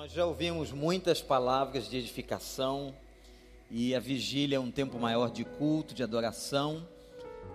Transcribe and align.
Nós 0.00 0.12
já 0.12 0.24
ouvimos 0.24 0.72
muitas 0.72 1.20
palavras 1.20 1.86
de 1.86 1.98
edificação 1.98 2.94
e 3.70 3.94
a 3.94 4.00
vigília 4.00 4.56
é 4.56 4.58
um 4.58 4.70
tempo 4.70 4.98
maior 4.98 5.30
de 5.30 5.44
culto, 5.44 5.92
de 5.92 6.02
adoração. 6.02 6.88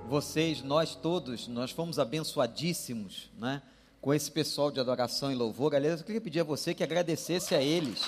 Vocês, 0.07 0.61
nós 0.61 0.93
todos, 0.93 1.47
nós 1.47 1.71
fomos 1.71 1.97
abençoadíssimos, 1.97 3.31
né? 3.39 3.63
Com 3.99 4.13
esse 4.13 4.31
pessoal 4.31 4.69
de 4.69 4.79
adoração 4.79 5.31
e 5.31 5.35
louvor. 5.35 5.73
Aliás, 5.73 6.01
eu 6.01 6.05
queria 6.05 6.21
pedir 6.21 6.41
a 6.41 6.43
você 6.43 6.75
que 6.75 6.83
agradecesse 6.83 7.55
a 7.55 7.63
eles. 7.63 8.03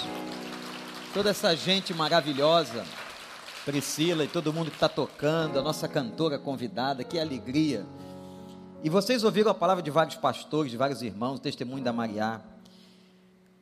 Toda 1.16 1.32
essa 1.32 1.56
gente 1.56 1.92
maravilhosa, 1.96 2.86
Priscila 3.66 4.24
e 4.24 4.28
todo 4.28 4.54
mundo 4.54 4.70
que 4.70 4.78
está 4.78 4.88
tocando, 4.88 5.58
a 5.58 5.64
nossa 5.64 5.88
cantora 5.88 6.38
convidada, 6.38 7.04
que 7.04 7.18
alegria. 7.18 7.88
E 8.84 8.90
vocês 8.90 9.24
ouviram 9.24 9.50
a 9.50 9.56
palavra 9.56 9.82
de 9.82 9.90
vários 9.90 10.16
pastores, 10.16 10.70
de 10.70 10.78
vários 10.78 11.02
irmãos, 11.02 11.40
o 11.40 11.42
testemunho 11.42 11.84
da 11.84 11.92
Mariá. 11.92 12.40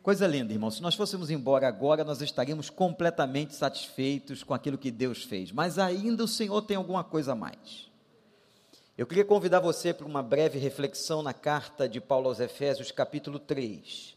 Coisa 0.06 0.28
linda, 0.28 0.54
irmão. 0.54 0.70
Se 0.70 0.84
nós 0.84 0.94
fôssemos 0.94 1.32
embora 1.32 1.68
agora, 1.68 2.04
nós 2.04 2.22
estaríamos 2.22 2.70
completamente 2.70 3.56
satisfeitos 3.56 4.44
com 4.44 4.54
aquilo 4.54 4.78
que 4.78 4.92
Deus 4.92 5.24
fez. 5.24 5.52
Mas 5.52 5.80
ainda 5.80 6.24
o 6.24 6.28
Senhor 6.28 6.62
tem 6.62 6.78
alguma 6.78 7.04
coisa 7.04 7.32
a 7.32 7.36
mais. 7.36 7.90
Eu 8.96 9.08
queria 9.08 9.26
convidar 9.26 9.60
você 9.62 9.92
para 9.96 10.06
uma 10.06 10.22
breve 10.22 10.60
reflexão 10.60 11.24
na 11.24 11.34
carta 11.34 11.90
de 11.90 12.00
Paulo 12.00 12.28
aos 12.28 12.40
Efésios, 12.40 12.92
capítulo 12.92 13.40
3. 13.40 14.16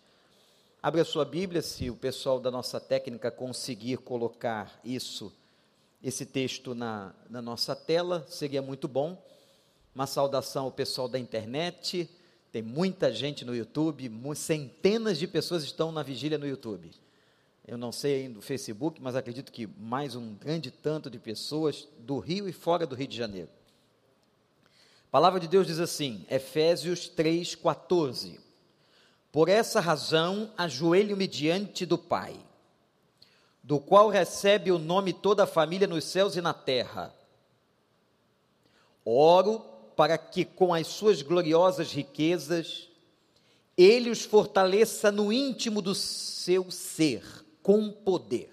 Abra 0.82 1.00
a 1.00 1.06
sua 1.06 1.24
Bíblia, 1.24 1.62
se 1.62 1.88
o 1.88 1.96
pessoal 1.96 2.38
da 2.38 2.50
nossa 2.50 2.78
técnica 2.78 3.30
conseguir 3.30 3.96
colocar 3.96 4.78
isso, 4.84 5.32
esse 6.02 6.26
texto 6.26 6.74
na, 6.74 7.14
na 7.30 7.40
nossa 7.40 7.74
tela, 7.74 8.26
seria 8.28 8.60
muito 8.60 8.86
bom. 8.86 9.16
Uma 9.94 10.06
saudação 10.06 10.66
ao 10.66 10.70
pessoal 10.70 11.08
da 11.08 11.18
internet, 11.18 12.06
tem 12.50 12.62
muita 12.62 13.12
gente 13.12 13.44
no 13.44 13.54
YouTube, 13.54 14.10
centenas 14.34 15.18
de 15.18 15.26
pessoas 15.26 15.62
estão 15.62 15.92
na 15.92 16.02
vigília 16.02 16.38
no 16.38 16.46
YouTube. 16.46 16.90
Eu 17.66 17.76
não 17.76 17.92
sei 17.92 18.28
do 18.28 18.40
Facebook, 18.40 19.00
mas 19.02 19.14
acredito 19.14 19.52
que 19.52 19.66
mais 19.66 20.16
um 20.16 20.34
grande 20.34 20.70
tanto 20.70 21.10
de 21.10 21.18
pessoas 21.18 21.86
do 21.98 22.18
Rio 22.18 22.48
e 22.48 22.52
fora 22.52 22.86
do 22.86 22.94
Rio 22.94 23.06
de 23.06 23.16
Janeiro. 23.16 23.50
A 25.08 25.10
palavra 25.10 25.38
de 25.38 25.46
Deus 25.46 25.66
diz 25.66 25.78
assim, 25.78 26.24
Efésios 26.30 27.10
3,14: 27.14 28.40
Por 29.30 29.50
essa 29.50 29.80
razão 29.80 30.50
ajoelho-me 30.56 31.26
diante 31.26 31.84
do 31.84 31.98
Pai, 31.98 32.40
do 33.62 33.78
qual 33.78 34.08
recebe 34.08 34.72
o 34.72 34.78
nome 34.78 35.12
toda 35.12 35.44
a 35.44 35.46
família 35.46 35.86
nos 35.86 36.04
céus 36.04 36.36
e 36.36 36.40
na 36.40 36.54
terra. 36.54 37.14
Oro 39.04 39.77
para 39.98 40.16
que 40.16 40.44
com 40.44 40.72
as 40.72 40.86
suas 40.86 41.22
gloriosas 41.22 41.90
riquezas 41.90 42.88
ele 43.76 44.10
os 44.10 44.22
fortaleça 44.22 45.10
no 45.10 45.32
íntimo 45.32 45.82
do 45.82 45.92
seu 45.92 46.70
ser, 46.70 47.24
com 47.64 47.90
poder, 47.90 48.48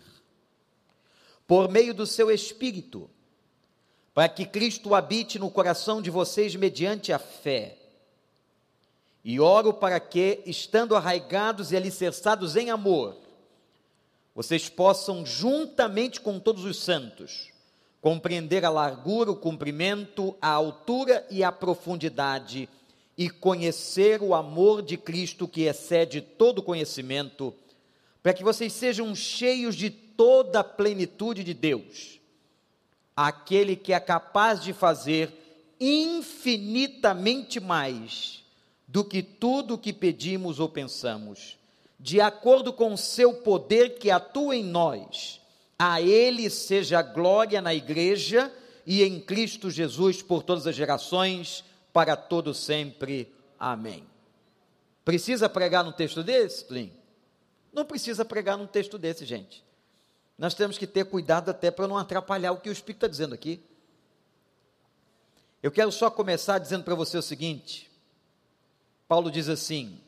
por 1.46 1.70
meio 1.70 1.94
do 1.94 2.08
seu 2.08 2.32
espírito, 2.32 3.08
para 4.12 4.28
que 4.28 4.44
Cristo 4.44 4.96
habite 4.96 5.38
no 5.38 5.52
coração 5.52 6.02
de 6.02 6.10
vocês 6.10 6.56
mediante 6.56 7.14
a 7.14 7.20
fé. 7.20 7.78
E 9.24 9.40
oro 9.40 9.72
para 9.72 10.00
que, 10.00 10.42
estando 10.48 10.96
arraigados 10.96 11.72
e 11.72 11.78
alicerçados 11.78 12.56
em 12.56 12.72
amor, 12.72 13.18
vocês 14.34 14.68
possam, 14.68 15.24
juntamente 15.24 16.20
com 16.20 16.40
todos 16.40 16.66
os 16.66 16.78
santos, 16.78 17.54
compreender 18.06 18.64
a 18.64 18.70
largura, 18.70 19.32
o 19.32 19.36
comprimento, 19.36 20.36
a 20.40 20.50
altura 20.50 21.26
e 21.28 21.44
a 21.44 21.52
profundidade, 21.52 22.70
e 23.18 23.32
conhecer 23.32 24.22
o 24.22 24.36
amor 24.36 24.84
de 24.84 24.96
Cristo 24.96 25.48
que 25.48 25.64
excede 25.64 26.22
todo 26.22 26.62
conhecimento, 26.62 27.52
para 28.22 28.32
que 28.32 28.44
vocês 28.44 28.74
sejam 28.74 29.16
cheios 29.16 29.76
de 29.76 29.90
toda 29.90 30.60
a 30.60 30.64
plenitude 30.64 31.44
de 31.44 31.56
Deus, 31.56 32.20
aquele 33.16 33.76
que 33.76 33.92
é 33.92 34.00
capaz 34.00 34.62
de 34.62 34.72
fazer 34.72 35.34
infinitamente 35.80 37.60
mais 37.60 38.44
do 38.88 39.04
que 39.04 39.24
tudo 39.24 39.74
o 39.74 39.78
que 39.80 39.92
pedimos 39.92 40.60
ou 40.60 40.70
pensamos, 40.70 41.58
de 42.00 42.22
acordo 42.22 42.72
com 42.72 42.94
o 42.94 42.98
seu 43.00 43.34
poder 43.34 43.98
que 43.98 44.12
atua 44.12 44.56
em 44.56 44.64
nós 44.64 45.44
a 45.78 46.02
Ele 46.02 46.50
seja 46.50 47.00
a 47.00 47.04
glória 47.04 47.62
na 47.62 47.74
igreja 47.74 48.52
e 48.86 49.04
em 49.04 49.20
Cristo 49.20 49.70
Jesus 49.70 50.22
por 50.22 50.44
todas 50.44 50.68
as 50.68 50.76
gerações, 50.76 51.64
para 51.92 52.16
todo 52.16 52.54
sempre. 52.54 53.34
Amém. 53.60 54.06
Precisa 55.04 55.48
pregar 55.48 55.84
num 55.84 55.92
texto 55.92 56.24
desse, 56.24 56.66
Lin? 56.72 56.92
Não 57.72 57.86
precisa 57.86 58.24
pregar 58.24 58.58
num 58.58 58.68
texto 58.68 58.98
desse, 58.98 59.26
gente. 59.26 59.64
Nós 60.38 60.54
temos 60.54 60.78
que 60.78 60.88
ter 60.88 61.06
cuidado 61.06 61.50
até 61.50 61.72
para 61.72 61.88
não 61.88 61.98
atrapalhar 61.98 62.52
o 62.52 62.58
que 62.58 62.70
o 62.70 62.72
Espírito 62.72 62.98
está 62.98 63.08
dizendo 63.08 63.34
aqui. 63.34 63.64
Eu 65.62 65.72
quero 65.72 65.92
só 65.92 66.10
começar 66.10 66.60
dizendo 66.60 66.84
para 66.84 66.96
você 66.96 67.18
o 67.18 67.22
seguinte: 67.22 67.90
Paulo 69.08 69.32
diz 69.32 69.50
assim, 69.50 70.00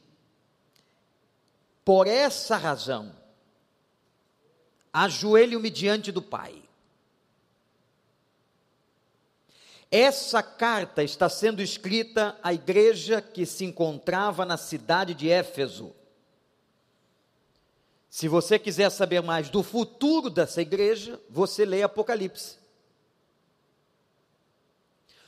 por 1.84 2.06
essa 2.06 2.58
razão, 2.58 3.16
ajoelho-me 4.92 5.70
diante 5.70 6.12
do 6.12 6.22
Pai. 6.22 6.64
Essa 9.90 10.44
carta 10.44 11.04
está 11.04 11.30
sendo 11.30 11.62
escrita 11.62 12.38
à 12.44 12.54
igreja 12.54 13.22
que 13.22 13.46
se 13.46 13.64
encontrava 13.64 14.46
na 14.46 14.58
cidade 14.58 15.14
de 15.14 15.30
Éfeso. 15.30 15.96
Se 18.10 18.28
você 18.28 18.58
quiser 18.58 18.90
saber 18.90 19.22
mais 19.22 19.50
do 19.50 19.64
futuro 19.64 20.30
dessa 20.30 20.62
igreja, 20.62 21.22
você 21.30 21.66
lê 21.66 21.84
Apocalipse. 21.84 22.58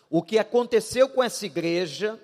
O 0.10 0.24
que 0.24 0.40
aconteceu 0.40 1.08
com 1.08 1.24
essa 1.24 1.46
igreja 1.46 2.20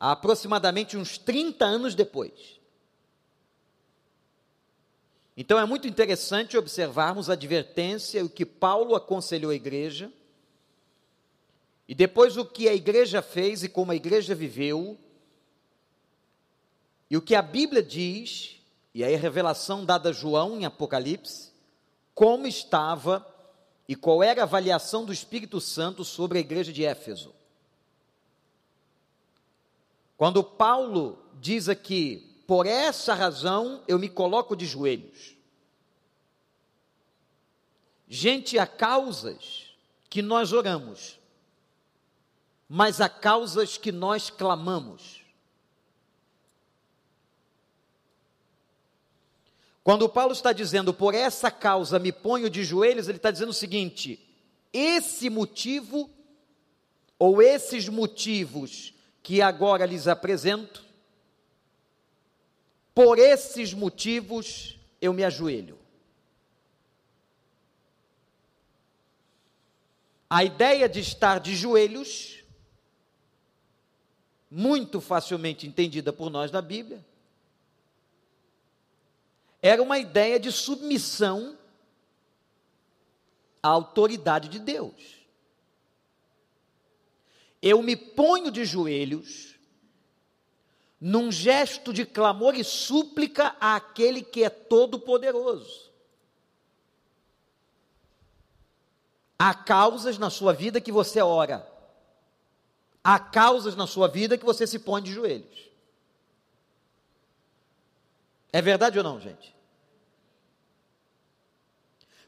aproximadamente 0.00 0.96
uns 0.96 1.18
30 1.18 1.64
anos 1.64 1.94
depois. 1.94 2.59
Então 5.40 5.58
é 5.58 5.64
muito 5.64 5.88
interessante 5.88 6.58
observarmos 6.58 7.30
a 7.30 7.32
advertência, 7.32 8.22
o 8.22 8.28
que 8.28 8.44
Paulo 8.44 8.94
aconselhou 8.94 9.50
a 9.50 9.54
igreja, 9.54 10.12
e 11.88 11.94
depois 11.94 12.36
o 12.36 12.44
que 12.44 12.68
a 12.68 12.74
igreja 12.74 13.22
fez 13.22 13.62
e 13.62 13.68
como 13.70 13.90
a 13.90 13.96
igreja 13.96 14.34
viveu, 14.34 14.98
e 17.08 17.16
o 17.16 17.22
que 17.22 17.34
a 17.34 17.40
Bíblia 17.40 17.82
diz, 17.82 18.60
e 18.94 19.02
aí 19.02 19.14
a 19.14 19.18
revelação 19.18 19.82
dada 19.82 20.10
a 20.10 20.12
João 20.12 20.58
em 20.58 20.66
Apocalipse, 20.66 21.50
como 22.14 22.46
estava 22.46 23.26
e 23.88 23.96
qual 23.96 24.22
era 24.22 24.42
a 24.42 24.44
avaliação 24.44 25.06
do 25.06 25.12
Espírito 25.12 25.58
Santo 25.58 26.04
sobre 26.04 26.36
a 26.36 26.42
igreja 26.42 26.70
de 26.70 26.84
Éfeso. 26.84 27.34
Quando 30.18 30.44
Paulo 30.44 31.18
diz 31.40 31.66
aqui, 31.66 32.29
por 32.50 32.66
essa 32.66 33.14
razão 33.14 33.80
eu 33.86 33.96
me 33.96 34.08
coloco 34.08 34.56
de 34.56 34.66
joelhos. 34.66 35.36
Gente, 38.08 38.58
há 38.58 38.66
causas 38.66 39.72
que 40.08 40.20
nós 40.20 40.52
oramos, 40.52 41.16
mas 42.68 43.00
há 43.00 43.08
causas 43.08 43.76
que 43.76 43.92
nós 43.92 44.30
clamamos. 44.30 45.22
Quando 49.84 50.08
Paulo 50.08 50.32
está 50.32 50.52
dizendo, 50.52 50.92
por 50.92 51.14
essa 51.14 51.52
causa 51.52 52.00
me 52.00 52.10
ponho 52.10 52.50
de 52.50 52.64
joelhos, 52.64 53.06
ele 53.06 53.18
está 53.18 53.30
dizendo 53.30 53.50
o 53.50 53.54
seguinte: 53.54 54.28
esse 54.72 55.30
motivo, 55.30 56.10
ou 57.16 57.40
esses 57.40 57.88
motivos 57.88 58.92
que 59.22 59.40
agora 59.40 59.86
lhes 59.86 60.08
apresento, 60.08 60.89
por 63.02 63.18
esses 63.18 63.72
motivos 63.72 64.78
eu 65.00 65.14
me 65.14 65.24
ajoelho. 65.24 65.78
A 70.28 70.44
ideia 70.44 70.86
de 70.86 71.00
estar 71.00 71.40
de 71.40 71.56
joelhos, 71.56 72.44
muito 74.50 75.00
facilmente 75.00 75.66
entendida 75.66 76.12
por 76.12 76.28
nós 76.28 76.50
na 76.50 76.60
Bíblia, 76.60 77.02
era 79.62 79.82
uma 79.82 79.98
ideia 79.98 80.38
de 80.38 80.52
submissão 80.52 81.58
à 83.62 83.68
autoridade 83.68 84.50
de 84.50 84.58
Deus. 84.58 85.24
Eu 87.62 87.82
me 87.82 87.96
ponho 87.96 88.50
de 88.50 88.66
joelhos 88.66 89.49
num 91.00 91.32
gesto 91.32 91.92
de 91.92 92.04
clamor 92.04 92.54
e 92.54 92.62
súplica 92.62 93.56
àquele 93.58 94.22
que 94.22 94.44
é 94.44 94.50
todo-poderoso. 94.50 95.90
Há 99.38 99.54
causas 99.54 100.18
na 100.18 100.28
sua 100.28 100.52
vida 100.52 100.80
que 100.80 100.92
você 100.92 101.22
ora, 101.22 101.66
há 103.02 103.18
causas 103.18 103.74
na 103.74 103.86
sua 103.86 104.06
vida 104.06 104.36
que 104.36 104.44
você 104.44 104.66
se 104.66 104.78
põe 104.78 105.02
de 105.02 105.12
joelhos. 105.12 105.70
É 108.52 108.60
verdade 108.60 108.98
ou 108.98 109.04
não, 109.04 109.18
gente? 109.18 109.54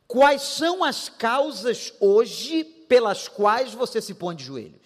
Quais 0.07 0.43
são 0.43 0.83
as 0.83 1.09
causas 1.09 1.93
hoje 2.01 2.65
pelas 2.65 3.29
quais 3.29 3.75
você 3.75 4.01
se 4.01 4.15
põe 4.15 4.37
de 4.37 4.45
joelhos? 4.45 4.82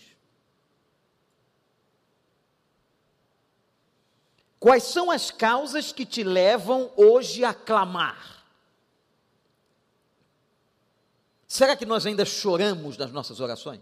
Quais 4.59 4.85
são 4.85 5.11
as 5.11 5.31
causas 5.31 5.93
que 5.93 6.07
te 6.07 6.23
levam 6.23 6.91
hoje 6.97 7.45
a 7.45 7.53
clamar? 7.53 8.45
Será 11.47 11.77
que 11.77 11.87
nós 11.87 12.07
ainda 12.07 12.25
choramos 12.25 12.97
nas 12.97 13.13
nossas 13.13 13.39
orações? 13.41 13.81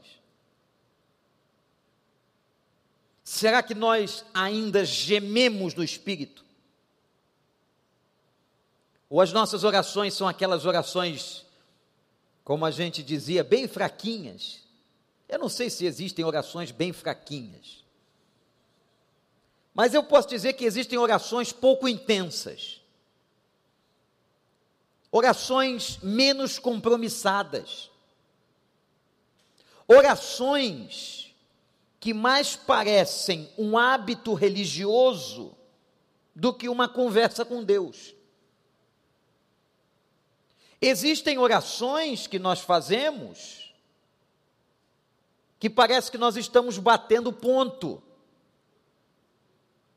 Será 3.22 3.62
que 3.62 3.74
nós 3.74 4.24
ainda 4.34 4.84
gememos 4.84 5.74
no 5.74 5.82
espírito? 5.82 6.44
Ou 9.08 9.20
as 9.20 9.32
nossas 9.32 9.64
orações 9.64 10.12
são 10.12 10.28
aquelas 10.28 10.66
orações, 10.66 11.46
como 12.42 12.66
a 12.66 12.70
gente 12.70 13.02
dizia, 13.02 13.44
bem 13.44 13.66
fraquinhas? 13.66 14.62
Eu 15.28 15.38
não 15.38 15.48
sei 15.48 15.70
se 15.70 15.86
existem 15.86 16.24
orações 16.24 16.70
bem 16.70 16.92
fraquinhas. 16.92 17.83
Mas 19.74 19.92
eu 19.92 20.04
posso 20.04 20.28
dizer 20.28 20.52
que 20.52 20.64
existem 20.64 20.96
orações 20.96 21.52
pouco 21.52 21.88
intensas, 21.88 22.80
orações 25.10 25.98
menos 26.00 26.60
compromissadas, 26.60 27.90
orações 29.88 31.34
que 31.98 32.14
mais 32.14 32.54
parecem 32.54 33.50
um 33.58 33.76
hábito 33.76 34.32
religioso 34.32 35.56
do 36.34 36.54
que 36.54 36.68
uma 36.68 36.88
conversa 36.88 37.44
com 37.44 37.64
Deus. 37.64 38.14
Existem 40.80 41.38
orações 41.38 42.26
que 42.26 42.38
nós 42.38 42.60
fazemos 42.60 43.74
que 45.58 45.70
parece 45.70 46.10
que 46.10 46.18
nós 46.18 46.36
estamos 46.36 46.76
batendo 46.76 47.32
ponto 47.32 48.02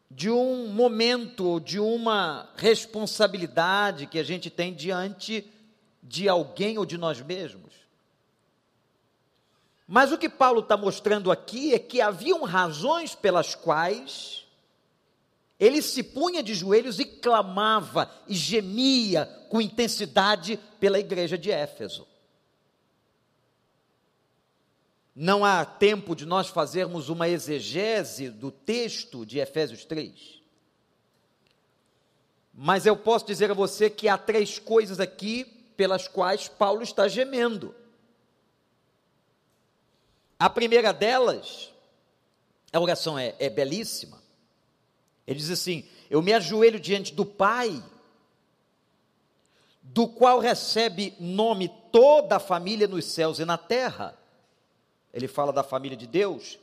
de 0.09 0.29
um 0.29 0.67
momento, 0.67 1.59
de 1.59 1.79
uma 1.79 2.49
responsabilidade 2.55 4.07
que 4.07 4.17
a 4.17 4.23
gente 4.23 4.49
tem 4.49 4.73
diante 4.73 5.45
de 6.01 6.29
alguém 6.29 6.77
ou 6.77 6.85
de 6.85 6.97
nós 6.97 7.21
mesmos. 7.21 7.73
Mas 9.87 10.11
o 10.11 10.17
que 10.17 10.29
Paulo 10.29 10.59
está 10.61 10.75
mostrando 10.75 11.31
aqui 11.31 11.73
é 11.73 11.79
que 11.79 12.01
haviam 12.01 12.43
razões 12.43 13.15
pelas 13.15 13.55
quais 13.55 14.45
ele 15.59 15.81
se 15.81 16.03
punha 16.03 16.43
de 16.43 16.53
joelhos 16.53 16.99
e 16.99 17.05
clamava 17.05 18.11
e 18.27 18.35
gemia 18.35 19.25
com 19.49 19.59
intensidade 19.59 20.59
pela 20.79 20.99
igreja 20.99 21.37
de 21.37 21.51
Éfeso. 21.51 22.05
Não 25.19 25.43
há 25.43 25.65
tempo 25.65 26.15
de 26.15 26.27
nós 26.27 26.47
fazermos 26.47 27.09
uma 27.09 27.27
exegese 27.27 28.29
do 28.29 28.51
texto 28.51 29.25
de 29.25 29.39
Efésios 29.39 29.83
3. 29.83 30.43
Mas 32.53 32.85
eu 32.85 32.95
posso 32.95 33.25
dizer 33.25 33.49
a 33.49 33.55
você 33.55 33.89
que 33.89 34.07
há 34.07 34.15
três 34.15 34.59
coisas 34.59 34.99
aqui 34.99 35.43
pelas 35.75 36.07
quais 36.07 36.47
Paulo 36.47 36.83
está 36.83 37.07
gemendo. 37.07 37.73
A 40.37 40.51
primeira 40.51 40.93
delas, 40.93 41.73
a 42.71 42.79
oração 42.79 43.17
é, 43.17 43.33
é 43.39 43.49
belíssima. 43.49 44.21
Ele 45.25 45.39
diz 45.39 45.49
assim: 45.49 45.83
Eu 46.11 46.21
me 46.21 46.31
ajoelho 46.31 46.79
diante 46.79 47.11
do 47.11 47.25
Pai, 47.25 47.83
do 49.81 50.07
qual 50.07 50.37
recebe 50.37 51.15
nome 51.19 51.69
toda 51.91 52.35
a 52.35 52.39
família 52.39 52.87
nos 52.87 53.05
céus 53.05 53.39
e 53.39 53.45
na 53.45 53.57
terra 53.57 54.15
ele 55.13 55.27
fala 55.27 55.51
da 55.51 55.63
família 55.63 55.97
de 55.97 56.07
Deus, 56.07 56.59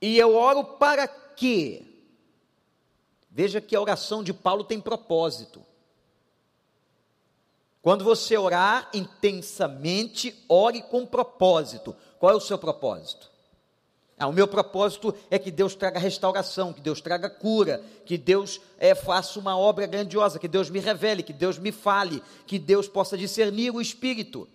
e 0.00 0.18
eu 0.18 0.34
oro 0.34 0.64
para 0.64 1.06
quê? 1.08 1.82
Veja 3.30 3.60
que 3.60 3.76
a 3.76 3.80
oração 3.80 4.22
de 4.22 4.32
Paulo 4.32 4.64
tem 4.64 4.80
propósito. 4.80 5.62
Quando 7.82 8.02
você 8.02 8.36
orar 8.36 8.90
intensamente, 8.92 10.34
ore 10.48 10.82
com 10.82 11.06
propósito. 11.06 11.94
Qual 12.18 12.32
é 12.32 12.34
o 12.34 12.40
seu 12.40 12.58
propósito? 12.58 13.30
Ah, 14.18 14.26
o 14.26 14.32
meu 14.32 14.48
propósito 14.48 15.14
é 15.30 15.38
que 15.38 15.50
Deus 15.50 15.74
traga 15.74 16.00
restauração, 16.00 16.72
que 16.72 16.80
Deus 16.80 17.02
traga 17.02 17.28
cura, 17.28 17.82
que 18.06 18.16
Deus 18.16 18.60
é, 18.78 18.94
faça 18.94 19.38
uma 19.38 19.56
obra 19.58 19.86
grandiosa, 19.86 20.38
que 20.38 20.48
Deus 20.48 20.70
me 20.70 20.80
revele, 20.80 21.22
que 21.22 21.34
Deus 21.34 21.58
me 21.58 21.70
fale, 21.70 22.22
que 22.46 22.58
Deus 22.58 22.88
possa 22.88 23.16
discernir 23.16 23.70
o 23.70 23.80
Espírito. 23.80 24.48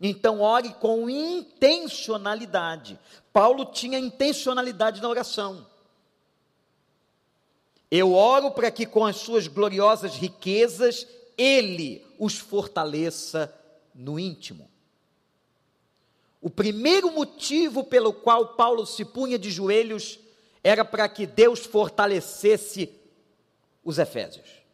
Então, 0.00 0.40
ore 0.40 0.74
com 0.74 1.08
intencionalidade. 1.08 2.98
Paulo 3.32 3.64
tinha 3.64 3.98
intencionalidade 3.98 5.00
na 5.00 5.08
oração. 5.08 5.66
Eu 7.90 8.12
oro 8.12 8.50
para 8.50 8.70
que 8.70 8.84
com 8.84 9.04
as 9.06 9.16
suas 9.16 9.46
gloriosas 9.46 10.14
riquezas, 10.16 11.06
ele 11.38 12.04
os 12.18 12.36
fortaleça 12.36 13.54
no 13.94 14.18
íntimo. 14.18 14.68
O 16.40 16.50
primeiro 16.50 17.10
motivo 17.10 17.82
pelo 17.82 18.12
qual 18.12 18.54
Paulo 18.54 18.86
se 18.86 19.04
punha 19.04 19.38
de 19.38 19.50
joelhos 19.50 20.18
era 20.62 20.84
para 20.84 21.08
que 21.08 21.26
Deus 21.26 21.60
fortalecesse 21.60 22.92
os 23.84 23.98
Efésios. 23.98 24.65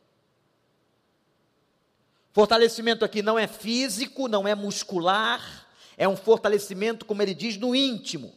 Fortalecimento 2.32 3.04
aqui 3.04 3.20
não 3.22 3.38
é 3.38 3.46
físico, 3.46 4.26
não 4.26 4.48
é 4.48 4.54
muscular, 4.54 5.68
é 5.96 6.08
um 6.08 6.16
fortalecimento, 6.16 7.04
como 7.04 7.20
ele 7.20 7.34
diz, 7.34 7.58
no 7.58 7.74
íntimo. 7.74 8.34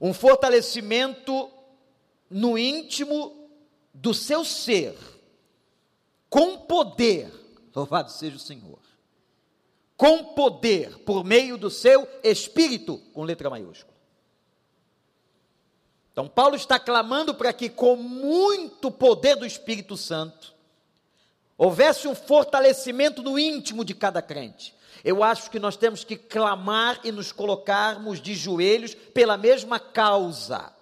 Um 0.00 0.12
fortalecimento 0.12 1.50
no 2.28 2.58
íntimo 2.58 3.48
do 3.92 4.12
seu 4.12 4.44
ser, 4.44 4.98
com 6.28 6.58
poder, 6.58 7.32
louvado 7.74 8.10
seja 8.10 8.36
o 8.36 8.40
Senhor, 8.40 8.80
com 9.96 10.34
poder, 10.34 10.98
por 11.04 11.24
meio 11.24 11.56
do 11.56 11.70
seu 11.70 12.08
espírito, 12.24 12.98
com 13.12 13.22
letra 13.22 13.48
maiúscula. 13.48 13.94
Então, 16.10 16.28
Paulo 16.28 16.56
está 16.56 16.78
clamando 16.78 17.34
para 17.34 17.52
que, 17.52 17.68
com 17.68 17.94
muito 17.94 18.90
poder 18.90 19.36
do 19.36 19.46
Espírito 19.46 19.96
Santo, 19.96 20.53
houvesse 21.56 22.08
um 22.08 22.14
fortalecimento 22.14 23.22
no 23.22 23.38
íntimo 23.38 23.84
de 23.84 23.94
cada 23.94 24.20
crente. 24.20 24.74
Eu 25.04 25.22
acho 25.22 25.50
que 25.50 25.58
nós 25.58 25.76
temos 25.76 26.02
que 26.02 26.16
clamar 26.16 27.00
e 27.04 27.12
nos 27.12 27.30
colocarmos 27.30 28.20
de 28.20 28.34
joelhos 28.34 28.94
pela 28.94 29.36
mesma 29.36 29.78
causa. 29.78 30.72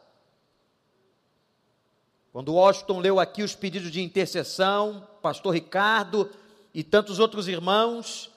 Quando 2.32 2.54
Washington 2.54 3.00
leu 3.00 3.20
aqui 3.20 3.42
os 3.42 3.54
pedidos 3.54 3.90
de 3.90 4.00
intercessão, 4.00 5.06
pastor 5.20 5.52
Ricardo 5.52 6.30
e 6.72 6.82
tantos 6.82 7.18
outros 7.18 7.48
irmãos, 7.48 8.30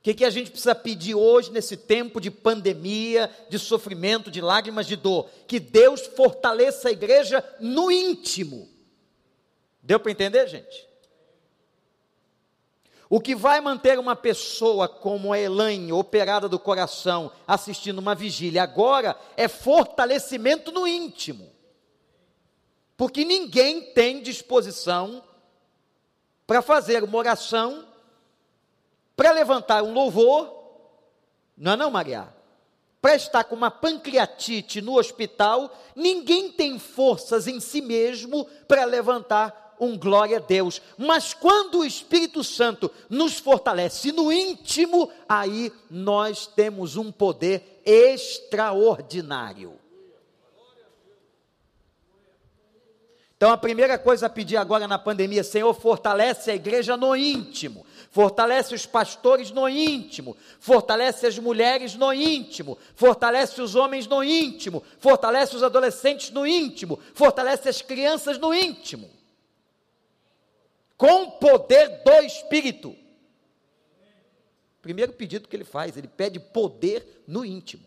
o 0.00 0.02
que, 0.02 0.14
que 0.14 0.24
a 0.24 0.30
gente 0.30 0.50
precisa 0.50 0.74
pedir 0.74 1.14
hoje, 1.14 1.52
nesse 1.52 1.76
tempo 1.76 2.18
de 2.20 2.30
pandemia, 2.30 3.30
de 3.50 3.58
sofrimento, 3.58 4.30
de 4.30 4.40
lágrimas, 4.40 4.86
de 4.86 4.96
dor? 4.96 5.28
Que 5.46 5.60
Deus 5.60 6.06
fortaleça 6.16 6.88
a 6.88 6.92
igreja 6.92 7.44
no 7.60 7.90
íntimo. 7.90 8.66
Deu 9.82 10.00
para 10.00 10.12
entender, 10.12 10.48
gente? 10.48 10.89
O 13.12 13.20
que 13.20 13.34
vai 13.34 13.60
manter 13.60 13.98
uma 13.98 14.14
pessoa 14.14 14.86
como 14.86 15.32
a 15.32 15.38
Elaine, 15.40 15.92
operada 15.92 16.48
do 16.48 16.60
coração, 16.60 17.32
assistindo 17.44 17.98
uma 17.98 18.14
vigília 18.14 18.62
agora, 18.62 19.18
é 19.36 19.48
fortalecimento 19.48 20.70
no 20.70 20.86
íntimo. 20.86 21.50
Porque 22.96 23.24
ninguém 23.24 23.92
tem 23.92 24.22
disposição 24.22 25.24
para 26.46 26.62
fazer 26.62 27.02
uma 27.02 27.18
oração, 27.18 27.84
para 29.16 29.32
levantar 29.32 29.82
um 29.82 29.92
louvor, 29.92 30.60
não 31.56 31.72
é 31.72 31.76
não, 31.76 31.90
Maria? 31.90 32.32
Para 33.02 33.16
estar 33.16 33.42
com 33.42 33.56
uma 33.56 33.72
pancreatite 33.72 34.80
no 34.80 34.96
hospital, 34.96 35.76
ninguém 35.96 36.52
tem 36.52 36.78
forças 36.78 37.48
em 37.48 37.58
si 37.58 37.80
mesmo 37.80 38.44
para 38.68 38.84
levantar 38.84 39.59
um 39.80 39.98
glória 39.98 40.36
a 40.36 40.40
Deus. 40.40 40.80
Mas 40.98 41.34
quando 41.34 41.78
o 41.78 41.84
Espírito 41.84 42.44
Santo 42.44 42.90
nos 43.08 43.38
fortalece 43.38 44.12
no 44.12 44.30
íntimo, 44.30 45.10
aí 45.28 45.72
nós 45.90 46.46
temos 46.46 46.96
um 46.96 47.10
poder 47.10 47.82
extraordinário. 47.84 49.80
Então 53.40 53.50
a 53.50 53.56
primeira 53.56 53.96
coisa 53.96 54.26
a 54.26 54.28
pedir 54.28 54.58
agora 54.58 54.86
na 54.86 54.98
pandemia, 54.98 55.42
Senhor, 55.42 55.72
fortalece 55.72 56.50
a 56.50 56.54
igreja 56.54 56.94
no 56.94 57.16
íntimo, 57.16 57.86
fortalece 58.10 58.74
os 58.74 58.84
pastores 58.84 59.50
no 59.50 59.66
íntimo, 59.66 60.36
fortalece 60.58 61.26
as 61.26 61.38
mulheres 61.38 61.94
no 61.94 62.12
íntimo, 62.12 62.76
fortalece 62.94 63.62
os 63.62 63.74
homens 63.74 64.06
no 64.06 64.22
íntimo, 64.22 64.82
fortalece 64.98 65.56
os 65.56 65.62
adolescentes 65.62 66.30
no 66.30 66.46
íntimo, 66.46 66.98
fortalece 67.14 67.70
as 67.70 67.80
crianças 67.80 68.36
no 68.36 68.52
íntimo. 68.52 69.08
Com 71.00 71.30
poder 71.30 72.02
do 72.04 72.12
Espírito. 72.20 72.94
Primeiro 74.82 75.14
pedido 75.14 75.48
que 75.48 75.56
ele 75.56 75.64
faz, 75.64 75.96
ele 75.96 76.06
pede 76.06 76.38
poder 76.38 77.22
no 77.26 77.42
íntimo, 77.42 77.86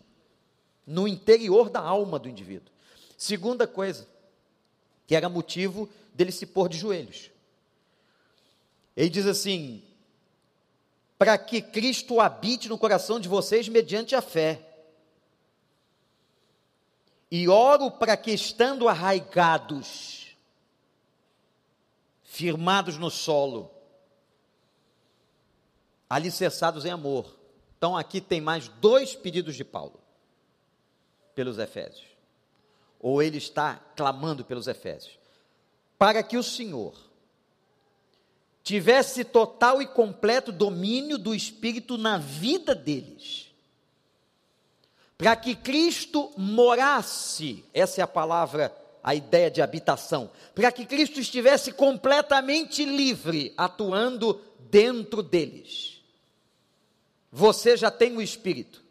no 0.84 1.08
interior 1.08 1.70
da 1.70 1.80
alma 1.80 2.18
do 2.18 2.28
indivíduo. 2.28 2.74
Segunda 3.16 3.68
coisa, 3.68 4.08
que 5.06 5.16
era 5.16 5.30
motivo 5.30 5.88
dele 6.12 6.32
se 6.32 6.48
pôr 6.48 6.68
de 6.68 6.80
joelhos. 6.80 7.30
Ele 8.98 9.10
diz 9.12 9.28
assim: 9.28 9.84
para 11.16 11.38
que 11.38 11.62
Cristo 11.62 12.20
habite 12.20 12.68
no 12.68 12.80
coração 12.80 13.20
de 13.20 13.30
vocês 13.30 13.70
mediante 13.70 14.16
a 14.16 14.24
fé. 14.24 14.60
E 17.30 17.48
oro 17.48 17.92
para 17.92 18.18
que, 18.18 18.32
estando 18.32 18.88
arraigados, 18.90 20.23
firmados 22.34 22.98
no 22.98 23.12
solo, 23.12 23.70
alicerçados 26.10 26.84
em 26.84 26.90
amor. 26.90 27.38
Então 27.78 27.96
aqui 27.96 28.20
tem 28.20 28.42
mais 28.42 28.68
dois 28.68 29.14
pedidos 29.14 29.56
de 29.56 29.64
Paulo 29.64 30.00
pelos 31.36 31.60
Efésios. 31.60 32.08
Ou 33.00 33.22
ele 33.22 33.38
está 33.38 33.76
clamando 33.96 34.44
pelos 34.44 34.66
Efésios. 34.66 35.20
Para 35.96 36.24
que 36.24 36.36
o 36.36 36.42
Senhor 36.42 36.96
tivesse 38.64 39.24
total 39.24 39.80
e 39.80 39.86
completo 39.86 40.52
domínio 40.52 41.20
do 41.20 41.36
Espírito 41.36 42.00
na 42.00 42.18
vida 42.18 42.74
deles. 42.74 43.54
Para 45.20 45.36
que 45.36 45.56
Cristo 45.56 46.32
morasse, 46.36 47.64
essa 47.76 48.02
é 48.02 48.04
a 48.04 48.08
palavra, 48.08 48.76
a 49.04 49.14
ideia 49.14 49.52
de 49.52 49.62
habitação, 49.62 50.32
para 50.56 50.72
que 50.72 50.86
Cristo 50.86 51.20
estivesse 51.20 51.72
completamente 51.74 52.86
livre, 52.86 53.54
atuando 53.58 54.42
dentro 54.72 55.22
deles. 55.22 56.02
Você 57.32 57.76
já 57.76 57.92
tem 57.92 58.16
o 58.16 58.22
Espírito, 58.22 58.82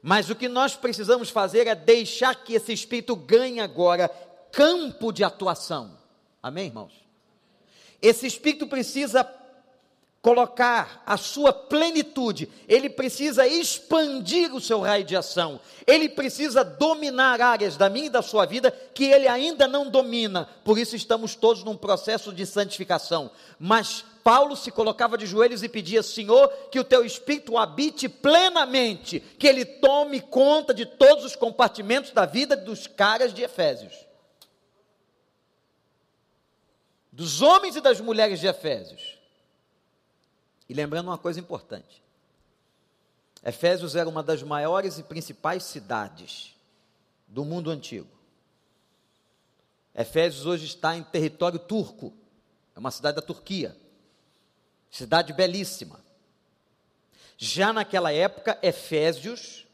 mas 0.00 0.30
o 0.30 0.36
que 0.36 0.48
nós 0.48 0.76
precisamos 0.76 1.28
fazer 1.28 1.66
é 1.66 1.74
deixar 1.74 2.34
que 2.44 2.54
esse 2.54 2.72
Espírito 2.72 3.16
ganhe 3.16 3.60
agora 3.60 4.08
campo 4.52 5.12
de 5.12 5.24
atuação. 5.24 5.98
Amém, 6.42 6.66
irmãos? 6.66 6.92
Esse 8.00 8.26
espírito 8.26 8.66
precisa 8.66 9.22
colocar 10.22 11.02
a 11.06 11.16
sua 11.16 11.52
plenitude, 11.52 12.48
ele 12.68 12.90
precisa 12.90 13.46
expandir 13.46 14.54
o 14.54 14.60
seu 14.60 14.80
raio 14.80 15.04
de 15.04 15.16
ação, 15.16 15.58
ele 15.86 16.08
precisa 16.08 16.62
dominar 16.62 17.40
áreas 17.40 17.76
da 17.76 17.88
minha 17.88 18.06
e 18.06 18.10
da 18.10 18.20
sua 18.20 18.44
vida 18.44 18.70
que 18.94 19.04
ele 19.04 19.26
ainda 19.26 19.66
não 19.66 19.88
domina, 19.88 20.48
por 20.64 20.78
isso 20.78 20.94
estamos 20.94 21.34
todos 21.34 21.64
num 21.64 21.76
processo 21.76 22.32
de 22.32 22.44
santificação. 22.44 23.30
Mas 23.58 24.04
Paulo 24.22 24.54
se 24.56 24.70
colocava 24.70 25.16
de 25.16 25.24
joelhos 25.24 25.62
e 25.62 25.68
pedia: 25.68 26.02
Senhor, 26.02 26.48
que 26.70 26.78
o 26.78 26.84
teu 26.84 27.04
espírito 27.04 27.56
habite 27.56 28.08
plenamente, 28.08 29.20
que 29.38 29.46
ele 29.46 29.64
tome 29.64 30.20
conta 30.20 30.74
de 30.74 30.84
todos 30.84 31.24
os 31.24 31.34
compartimentos 31.34 32.10
da 32.10 32.26
vida 32.26 32.54
dos 32.56 32.86
caras 32.86 33.32
de 33.32 33.42
Efésios 33.42 34.10
dos 37.12 37.42
homens 37.42 37.76
e 37.76 37.80
das 37.82 38.00
mulheres 38.00 38.40
de 38.40 38.46
Efésios. 38.46 39.19
E 40.70 40.72
lembrando 40.72 41.08
uma 41.08 41.18
coisa 41.18 41.40
importante: 41.40 42.00
Efésios 43.44 43.96
era 43.96 44.08
uma 44.08 44.22
das 44.22 44.40
maiores 44.40 44.98
e 44.98 45.02
principais 45.02 45.64
cidades 45.64 46.54
do 47.26 47.44
mundo 47.44 47.72
antigo. 47.72 48.06
Efésios 49.92 50.46
hoje 50.46 50.66
está 50.66 50.96
em 50.96 51.02
território 51.02 51.58
turco, 51.58 52.12
é 52.76 52.78
uma 52.78 52.92
cidade 52.92 53.16
da 53.16 53.20
Turquia, 53.20 53.76
cidade 54.88 55.32
belíssima. 55.32 55.98
Já 57.36 57.72
naquela 57.72 58.12
época, 58.12 58.56
Efésios, 58.62 59.66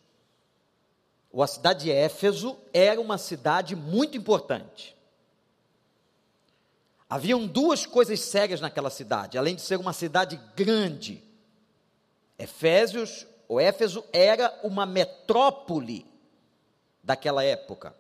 ou 1.31 1.43
a 1.43 1.47
cidade 1.47 1.85
de 1.85 1.91
Éfeso, 1.91 2.57
era 2.73 2.99
uma 2.99 3.19
cidade 3.19 3.76
muito 3.76 4.17
importante. 4.17 4.96
Haviam 7.09 7.47
duas 7.47 7.87
coisas 7.87 8.21
sérias 8.21 8.61
naquela 8.61 8.91
cidade, 8.91 9.39
além 9.39 9.55
de 9.55 9.63
ser 9.63 9.79
uma 9.79 9.93
cidade 9.93 10.41
grande. 10.57 11.23
Efésios, 12.37 13.27
ou 13.47 13.61
Éfeso, 13.61 14.05
era 14.13 14.53
uma 14.65 14.85
metrópole 14.85 16.05
daquela 17.03 17.45
época. 17.45 17.95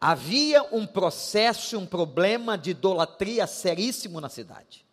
Havia 0.00 0.62
um 0.72 0.86
processo, 0.86 1.78
um 1.78 1.86
problema 1.86 2.56
de 2.56 2.70
idolatria 2.70 3.46
seríssimo 3.46 4.20
na 4.20 4.28
cidade. 4.28 4.86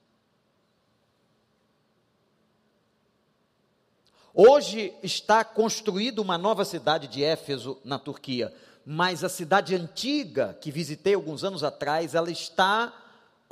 Hoje 4.33 4.91
está 5.03 5.43
construída 5.43 6.19
uma 6.19 6.39
nova 6.39 6.65
cidade 6.65 7.07
de 7.07 7.23
Éfeso, 7.23 7.79
na 7.83 7.99
Turquia, 7.99 8.51
mas 8.83 9.23
a 9.23 9.29
cidade 9.29 9.75
antiga, 9.75 10.57
que 10.59 10.71
visitei 10.71 11.13
alguns 11.13 11.43
anos 11.43 11.63
atrás, 11.63 12.15
ela 12.15 12.31
está 12.31 13.02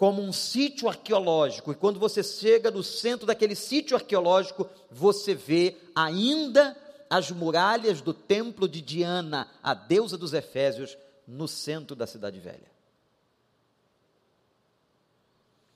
como 0.01 0.19
um 0.19 0.33
sítio 0.33 0.89
arqueológico. 0.89 1.71
E 1.71 1.75
quando 1.75 1.99
você 1.99 2.23
chega 2.23 2.71
no 2.71 2.81
centro 2.81 3.27
daquele 3.27 3.53
sítio 3.53 3.95
arqueológico, 3.95 4.67
você 4.89 5.35
vê 5.35 5.77
ainda 5.93 6.75
as 7.07 7.29
muralhas 7.29 8.01
do 8.01 8.11
templo 8.11 8.67
de 8.67 8.81
Diana, 8.81 9.47
a 9.61 9.75
deusa 9.75 10.17
dos 10.17 10.33
Efésios, 10.33 10.97
no 11.27 11.47
centro 11.47 11.95
da 11.95 12.07
cidade 12.07 12.39
velha. 12.39 12.71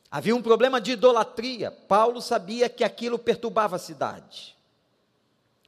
Havia 0.09 0.35
um 0.35 0.41
problema 0.41 0.81
de 0.81 0.93
idolatria. 0.93 1.69
Paulo 1.69 2.19
sabia 2.19 2.67
que 2.67 2.83
aquilo 2.83 3.19
perturbava 3.19 3.75
a 3.75 3.79
cidade. 3.79 4.57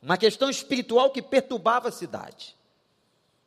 Uma 0.02 0.18
questão 0.18 0.50
espiritual 0.50 1.12
que 1.12 1.22
perturbava 1.22 1.90
a 1.90 1.92
cidade. 1.92 2.58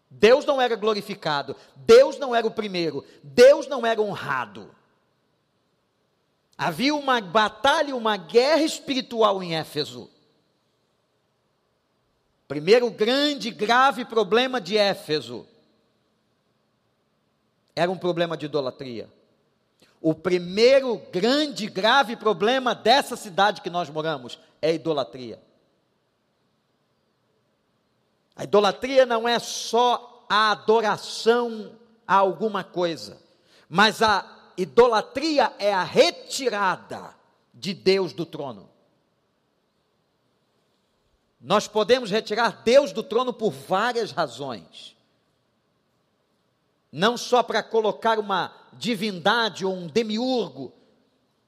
Deus 0.09 0.45
não 0.45 0.61
era 0.61 0.76
glorificado, 0.76 1.57
Deus 1.75 2.17
não 2.17 2.33
era 2.33 2.47
o 2.47 2.52
primeiro, 2.52 3.05
Deus 3.25 3.67
não 3.67 3.85
era 3.85 4.00
honrado. 4.00 4.79
Havia 6.62 6.95
uma 6.95 7.23
batalha, 7.23 7.97
uma 7.97 8.19
guerra 8.19 8.61
espiritual 8.61 9.43
em 9.43 9.57
Éfeso. 9.57 10.11
Primeiro 12.47 12.90
grande, 12.90 13.50
grave 13.50 14.05
problema 14.05 14.61
de 14.61 14.76
Éfeso 14.76 15.49
era 17.75 17.90
um 17.90 17.97
problema 17.97 18.37
de 18.37 18.45
idolatria. 18.45 19.09
O 20.02 20.12
primeiro 20.14 20.99
grande, 21.11 21.67
grave 21.67 22.14
problema 22.14 22.75
dessa 22.75 23.17
cidade 23.17 23.62
que 23.62 23.71
nós 23.71 23.88
moramos 23.88 24.38
é 24.61 24.69
a 24.69 24.75
idolatria. 24.75 25.43
A 28.37 28.45
idolatria 28.45 29.07
não 29.07 29.26
é 29.26 29.38
só 29.38 30.26
a 30.29 30.50
adoração 30.50 31.75
a 32.07 32.17
alguma 32.17 32.62
coisa, 32.62 33.19
mas 33.67 34.02
a 34.02 34.39
Idolatria 34.61 35.55
é 35.59 35.73
a 35.73 35.83
retirada 35.83 37.14
de 37.55 37.73
Deus 37.73 38.12
do 38.12 38.26
trono. 38.26 38.69
Nós 41.40 41.67
podemos 41.67 42.11
retirar 42.11 42.61
Deus 42.62 42.93
do 42.93 43.02
trono 43.02 43.33
por 43.33 43.52
várias 43.52 44.11
razões. 44.11 44.95
Não 46.93 47.17
só 47.17 47.43
para 47.43 47.62
colocar 47.62 48.19
uma 48.19 48.55
divindade 48.75 49.64
ou 49.64 49.75
um 49.75 49.87
demiurgo, 49.87 50.75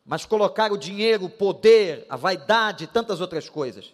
mas 0.07 0.25
colocar 0.25 0.73
o 0.73 0.79
dinheiro, 0.79 1.27
o 1.27 1.31
poder, 1.31 2.07
a 2.09 2.17
vaidade 2.17 2.85
e 2.85 2.87
tantas 2.87 3.21
outras 3.21 3.47
coisas. 3.47 3.93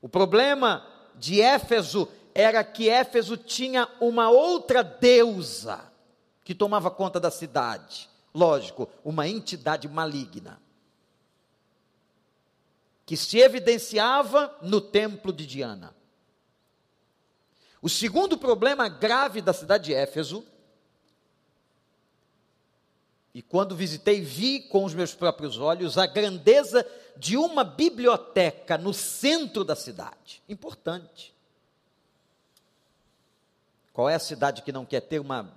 O 0.00 0.08
problema 0.08 0.82
de 1.14 1.42
Éfeso 1.42 2.08
era 2.34 2.64
que 2.64 2.88
Éfeso 2.88 3.36
tinha 3.36 3.86
uma 4.00 4.30
outra 4.30 4.82
deusa 4.82 5.92
que 6.42 6.54
tomava 6.54 6.90
conta 6.90 7.20
da 7.20 7.30
cidade 7.30 8.15
lógico, 8.36 8.88
uma 9.02 9.26
entidade 9.26 9.88
maligna, 9.88 10.60
que 13.06 13.16
se 13.16 13.38
evidenciava 13.38 14.54
no 14.60 14.80
templo 14.80 15.32
de 15.32 15.46
Diana. 15.46 15.96
O 17.80 17.88
segundo 17.88 18.36
problema 18.36 18.88
grave 18.88 19.40
da 19.40 19.54
cidade 19.54 19.84
de 19.84 19.94
Éfeso, 19.94 20.44
e 23.32 23.40
quando 23.40 23.76
visitei, 23.76 24.20
vi 24.20 24.60
com 24.60 24.84
os 24.84 24.94
meus 24.94 25.14
próprios 25.14 25.58
olhos 25.58 25.96
a 25.96 26.06
grandeza 26.06 26.86
de 27.16 27.36
uma 27.36 27.64
biblioteca 27.64 28.76
no 28.76 28.92
centro 28.92 29.62
da 29.62 29.76
cidade. 29.76 30.42
Importante. 30.48 31.34
Qual 33.92 34.08
é 34.08 34.14
a 34.14 34.18
cidade 34.18 34.62
que 34.62 34.72
não 34.72 34.86
quer 34.86 35.00
ter 35.00 35.20
uma 35.20 35.54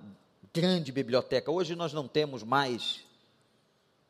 grande 0.52 0.90
biblioteca. 0.92 1.50
Hoje 1.50 1.74
nós 1.74 1.92
não 1.92 2.08
temos 2.08 2.42
mais 2.42 3.04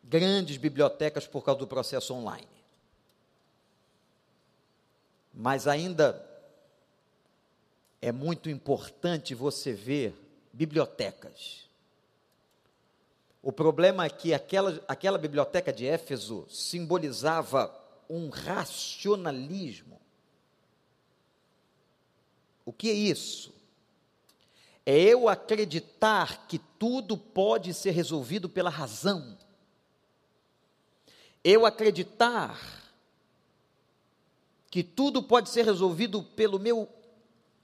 grandes 0.02 0.56
bibliotecas 0.56 1.26
por 1.26 1.44
causa 1.44 1.60
do 1.60 1.66
processo 1.66 2.14
online. 2.14 2.48
Mas 5.32 5.66
ainda 5.66 6.26
é 8.00 8.10
muito 8.10 8.48
importante 8.48 9.34
você 9.34 9.72
ver 9.72 10.14
bibliotecas. 10.52 11.68
O 13.42 13.52
problema 13.52 14.04
é 14.04 14.10
que 14.10 14.34
aquela, 14.34 14.82
aquela 14.86 15.16
biblioteca 15.16 15.72
de 15.72 15.86
Éfeso 15.86 16.46
simbolizava 16.48 17.74
um 18.08 18.28
racionalismo. 18.28 20.00
O 22.64 22.72
que 22.72 22.90
é 22.90 22.94
isso? 22.94 23.59
É 24.84 24.98
eu 24.98 25.28
acreditar 25.28 26.46
que 26.46 26.58
tudo 26.78 27.16
pode 27.16 27.74
ser 27.74 27.90
resolvido 27.90 28.48
pela 28.48 28.70
razão. 28.70 29.36
Eu 31.44 31.64
acreditar 31.66 32.58
que 34.70 34.82
tudo 34.82 35.22
pode 35.22 35.48
ser 35.48 35.64
resolvido 35.64 36.22
pelo 36.22 36.58
meu 36.58 36.88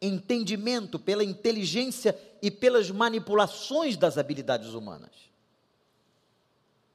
entendimento, 0.00 0.98
pela 0.98 1.24
inteligência 1.24 2.18
e 2.42 2.50
pelas 2.50 2.90
manipulações 2.90 3.96
das 3.96 4.18
habilidades 4.18 4.74
humanas. 4.74 5.26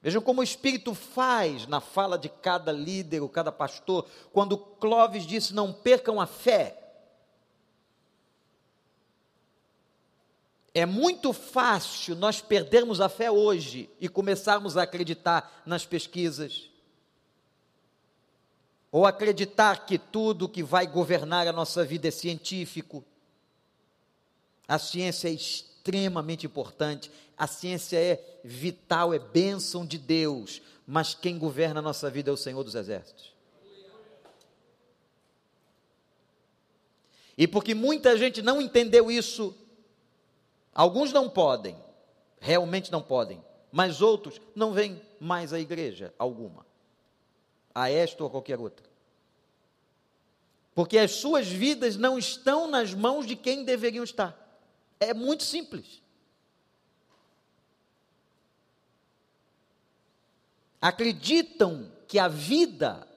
Vejam 0.02 0.22
como 0.22 0.42
o 0.42 0.44
Espírito 0.44 0.96
faz 0.96 1.68
na 1.68 1.80
fala 1.80 2.18
de 2.18 2.28
cada 2.28 2.72
líder 2.72 3.22
ou 3.22 3.30
cada 3.30 3.52
pastor, 3.52 4.08
quando 4.34 4.58
Clóvis 4.58 5.26
disse: 5.26 5.54
não 5.54 5.72
percam 5.72 6.20
a 6.20 6.26
fé. 6.26 6.81
É 10.74 10.86
muito 10.86 11.34
fácil 11.34 12.16
nós 12.16 12.40
perdermos 12.40 13.02
a 13.02 13.10
fé 13.10 13.30
hoje 13.30 13.90
e 14.00 14.08
começarmos 14.08 14.78
a 14.78 14.84
acreditar 14.84 15.62
nas 15.66 15.86
pesquisas, 15.86 16.70
ou 18.90 19.06
acreditar 19.06 19.86
que 19.86 19.98
tudo 19.98 20.50
que 20.50 20.64
vai 20.64 20.88
governar 20.88 21.48
a 21.48 21.54
nossa 21.54 21.84
vida 21.84 22.08
é 22.08 22.12
científico. 22.12 23.04
A 24.68 24.78
ciência 24.78 25.28
é 25.28 25.32
extremamente 25.32 26.46
importante, 26.46 27.12
a 27.38 27.48
ciência 27.48 27.98
é 27.98 28.40
vital, 28.44 29.14
é 29.14 29.20
bênção 29.20 29.86
de 29.86 29.98
Deus, 29.98 30.62
mas 30.86 31.14
quem 31.14 31.38
governa 31.38 31.80
a 31.80 31.84
nossa 31.84 32.10
vida 32.10 32.30
é 32.30 32.34
o 32.34 32.38
Senhor 32.38 32.64
dos 32.64 32.76
Exércitos. 32.76 33.32
E 37.38 37.48
porque 37.48 37.74
muita 37.74 38.18
gente 38.18 38.42
não 38.42 38.62
entendeu 38.62 39.10
isso, 39.10 39.56
alguns 40.74 41.12
não 41.12 41.30
podem, 41.30 41.78
realmente 42.40 42.92
não 42.92 43.02
podem, 43.02 43.44
mas 43.72 44.02
outros 44.02 44.40
não 44.56 44.74
vêm 44.74 45.02
mais 45.20 45.54
à 45.54 45.60
igreja 45.60 46.14
alguma 46.18 46.66
a 47.74 47.90
esta 47.90 48.24
ou 48.24 48.30
qualquer 48.30 48.60
outra. 48.60 48.86
Porque 50.74 50.98
as 50.98 51.12
suas 51.12 51.48
vidas 51.48 51.98
não 51.98 52.18
estão 52.18 52.68
nas 52.68 52.94
mãos 52.94 53.26
de 53.26 53.36
quem 53.36 53.64
deveriam 53.64 54.04
estar. 54.04 54.38
É 55.00 55.14
muito 55.14 55.44
simples. 55.44 56.02
Acreditam 60.82 61.92
que 62.08 62.18
a 62.18 62.28
vida 62.28 63.08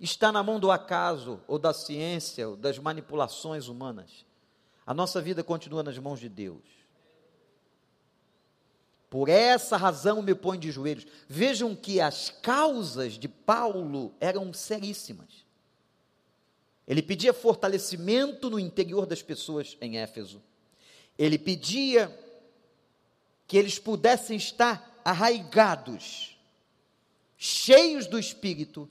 está 0.00 0.32
na 0.32 0.42
mão 0.42 0.58
do 0.58 0.70
acaso, 0.70 1.40
ou 1.46 1.58
da 1.58 1.72
ciência, 1.72 2.48
ou 2.48 2.56
das 2.56 2.78
manipulações 2.78 3.68
humanas. 3.68 4.24
A 4.86 4.92
nossa 4.92 5.20
vida 5.20 5.42
continua 5.42 5.82
nas 5.82 5.98
mãos 5.98 6.20
de 6.20 6.28
Deus. 6.28 6.62
Por 9.08 9.28
essa 9.28 9.76
razão 9.76 10.20
me 10.20 10.34
põe 10.34 10.58
de 10.58 10.70
joelhos. 10.70 11.06
Vejam 11.28 11.74
que 11.74 12.00
as 12.00 12.30
causas 12.30 13.14
de 13.14 13.28
Paulo 13.28 14.12
eram 14.20 14.52
seríssimas. 14.52 15.44
Ele 16.86 17.00
pedia 17.00 17.32
fortalecimento 17.32 18.50
no 18.50 18.58
interior 18.58 19.06
das 19.06 19.22
pessoas 19.22 19.76
em 19.80 19.98
Éfeso. 19.98 20.42
Ele 21.16 21.38
pedia 21.38 22.12
que 23.46 23.56
eles 23.56 23.78
pudessem 23.78 24.36
estar 24.36 25.00
arraigados, 25.04 26.36
cheios 27.36 28.06
do 28.06 28.18
espírito, 28.18 28.90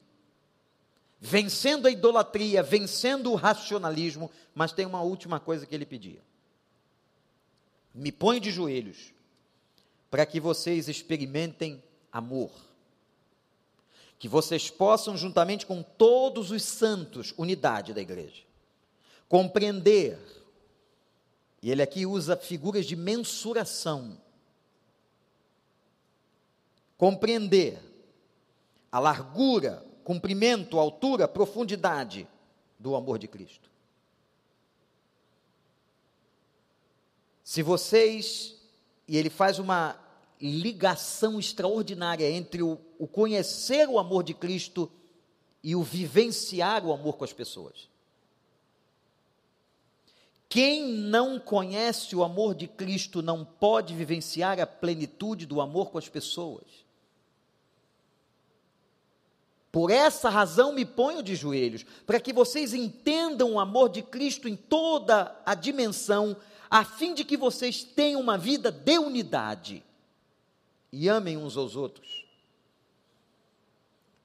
vencendo 1.25 1.87
a 1.87 1.91
idolatria, 1.91 2.61
vencendo 2.61 3.31
o 3.31 3.35
racionalismo, 3.35 4.29
mas 4.53 4.73
tem 4.73 4.85
uma 4.85 5.01
última 5.01 5.39
coisa 5.39 5.65
que 5.65 5.73
ele 5.73 5.85
pedia. 5.85 6.21
Me 7.95 8.11
põe 8.11 8.41
de 8.41 8.51
joelhos 8.51 9.13
para 10.11 10.25
que 10.25 10.37
vocês 10.37 10.89
experimentem 10.89 11.81
amor. 12.11 12.51
Que 14.19 14.27
vocês 14.27 14.69
possam, 14.69 15.15
juntamente 15.15 15.65
com 15.65 15.81
todos 15.81 16.51
os 16.51 16.61
santos, 16.61 17.33
unidade 17.37 17.93
da 17.93 18.01
igreja, 18.01 18.43
compreender, 19.29 20.19
e 21.61 21.71
ele 21.71 21.81
aqui 21.81 22.05
usa 22.05 22.35
figuras 22.35 22.85
de 22.85 22.97
mensuração, 22.97 24.17
compreender 26.97 27.79
a 28.91 28.99
largura, 28.99 29.85
comprimento, 30.03 30.79
altura, 30.79 31.27
profundidade 31.27 32.27
do 32.77 32.95
amor 32.95 33.17
de 33.17 33.27
Cristo. 33.27 33.69
Se 37.43 37.61
vocês, 37.61 38.55
e 39.07 39.17
ele 39.17 39.29
faz 39.29 39.59
uma 39.59 39.99
ligação 40.41 41.39
extraordinária 41.39 42.29
entre 42.29 42.61
o, 42.61 42.79
o 42.97 43.07
conhecer 43.07 43.87
o 43.87 43.97
amor 43.99 44.23
de 44.23 44.33
Cristo 44.33 44.91
e 45.63 45.75
o 45.75 45.83
vivenciar 45.83 46.85
o 46.85 46.91
amor 46.91 47.15
com 47.15 47.23
as 47.23 47.31
pessoas. 47.31 47.89
Quem 50.49 50.87
não 50.87 51.39
conhece 51.39 52.15
o 52.15 52.23
amor 52.23 52.53
de 52.53 52.67
Cristo 52.67 53.21
não 53.21 53.43
pode 53.43 53.95
vivenciar 53.95 54.59
a 54.59 54.67
plenitude 54.67 55.45
do 55.45 55.59
amor 55.59 55.89
com 55.89 55.97
as 55.97 56.07
pessoas. 56.07 56.82
Por 59.73 59.89
essa 59.89 60.29
razão 60.29 60.71
me 60.71 60.85
ponho 60.85 61.23
de 61.23 61.35
joelhos, 61.35 61.83
para 62.05 62.19
que 62.19 62.31
vocês 62.31 62.75
entendam 62.75 63.53
o 63.53 63.59
amor 63.59 63.89
de 63.89 64.03
Cristo 64.03 64.47
em 64.47 64.55
toda 64.55 65.35
a 65.43 65.55
dimensão, 65.55 66.37
a 66.69 66.85
fim 66.85 67.15
de 67.15 67.23
que 67.23 67.35
vocês 67.35 67.83
tenham 67.83 68.21
uma 68.21 68.37
vida 68.37 68.71
de 68.71 68.99
unidade 68.99 69.83
e 70.91 71.09
amem 71.09 71.37
uns 71.37 71.57
aos 71.57 71.75
outros. 71.75 72.23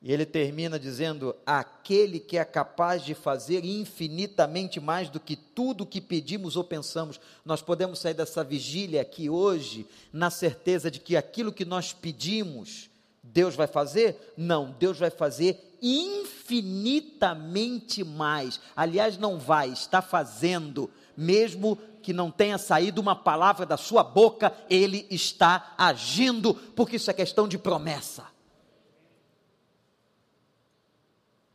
E 0.03 0.13
ele 0.13 0.27
termina 0.27 0.79
dizendo: 0.79 1.35
aquele 1.47 2.21
que 2.21 2.37
é 2.37 2.45
capaz 2.45 3.03
de 3.03 3.15
fazer 3.15 3.65
infinitamente 3.65 4.79
mais 4.79 5.09
do 5.09 5.19
que 5.19 5.35
tudo 5.35 5.87
que 5.87 6.03
pedimos 6.03 6.57
ou 6.57 6.63
pensamos. 6.63 7.19
Nós 7.43 7.63
podemos 7.63 8.01
sair 8.01 8.13
dessa 8.13 8.45
vigília 8.45 9.01
aqui 9.01 9.31
hoje 9.31 9.87
na 10.13 10.29
certeza 10.29 10.91
de 10.91 11.01
que 11.01 11.17
aquilo 11.17 11.55
que 11.55 11.65
nós 11.65 11.95
pedimos, 11.95 12.88
Deus 13.33 13.55
vai 13.55 13.67
fazer? 13.67 14.35
Não, 14.37 14.75
Deus 14.79 14.99
vai 14.99 15.11
fazer 15.11 15.77
infinitamente 15.81 18.03
mais. 18.03 18.61
Aliás, 18.75 19.17
não 19.17 19.39
vai, 19.39 19.71
está 19.71 20.03
fazendo, 20.03 20.91
mesmo 21.17 21.79
que 22.03 22.13
não 22.13 22.31
tenha 22.31 22.59
saído 22.59 23.01
uma 23.01 23.17
palavra 23.17 23.67
da 23.67 23.77
sua 23.77 24.03
boca, 24.03 24.53
ele 24.69 25.07
está 25.11 25.75
agindo, 25.77 26.55
porque 26.55 26.97
isso 26.97 27.11
é 27.11 27.15
questão 27.15 27.47
de 27.47 27.59
promessa. 27.59 28.27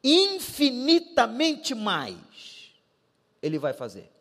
Infinitamente 0.04 1.74
mais 1.74 2.72
ele 3.42 3.58
vai 3.58 3.74
fazer 3.74 4.14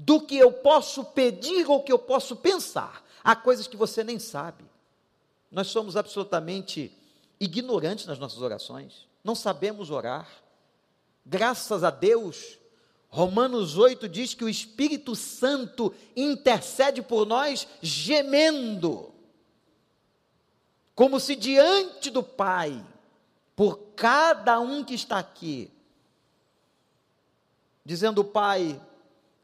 do 0.00 0.20
que 0.20 0.36
eu 0.36 0.52
posso 0.52 1.06
pedir 1.06 1.68
ou 1.68 1.82
que 1.82 1.90
eu 1.90 1.98
posso 1.98 2.36
pensar. 2.36 3.04
Há 3.24 3.34
coisas 3.34 3.66
que 3.66 3.76
você 3.76 4.04
nem 4.04 4.20
sabe. 4.20 4.64
Nós 5.50 5.68
somos 5.68 5.96
absolutamente 5.96 6.92
ignorantes 7.40 8.06
nas 8.06 8.18
nossas 8.18 8.42
orações, 8.42 9.06
não 9.24 9.34
sabemos 9.34 9.90
orar. 9.90 10.28
Graças 11.24 11.84
a 11.84 11.90
Deus, 11.90 12.58
Romanos 13.08 13.76
8 13.76 14.08
diz 14.08 14.34
que 14.34 14.44
o 14.44 14.48
Espírito 14.48 15.14
Santo 15.14 15.94
intercede 16.14 17.00
por 17.00 17.26
nós 17.26 17.66
gemendo, 17.80 19.12
como 20.94 21.18
se 21.18 21.34
diante 21.34 22.10
do 22.10 22.22
Pai, 22.22 22.84
por 23.56 23.78
cada 23.96 24.60
um 24.60 24.84
que 24.84 24.94
está 24.94 25.18
aqui, 25.18 25.70
dizendo: 27.84 28.22
Pai, 28.22 28.80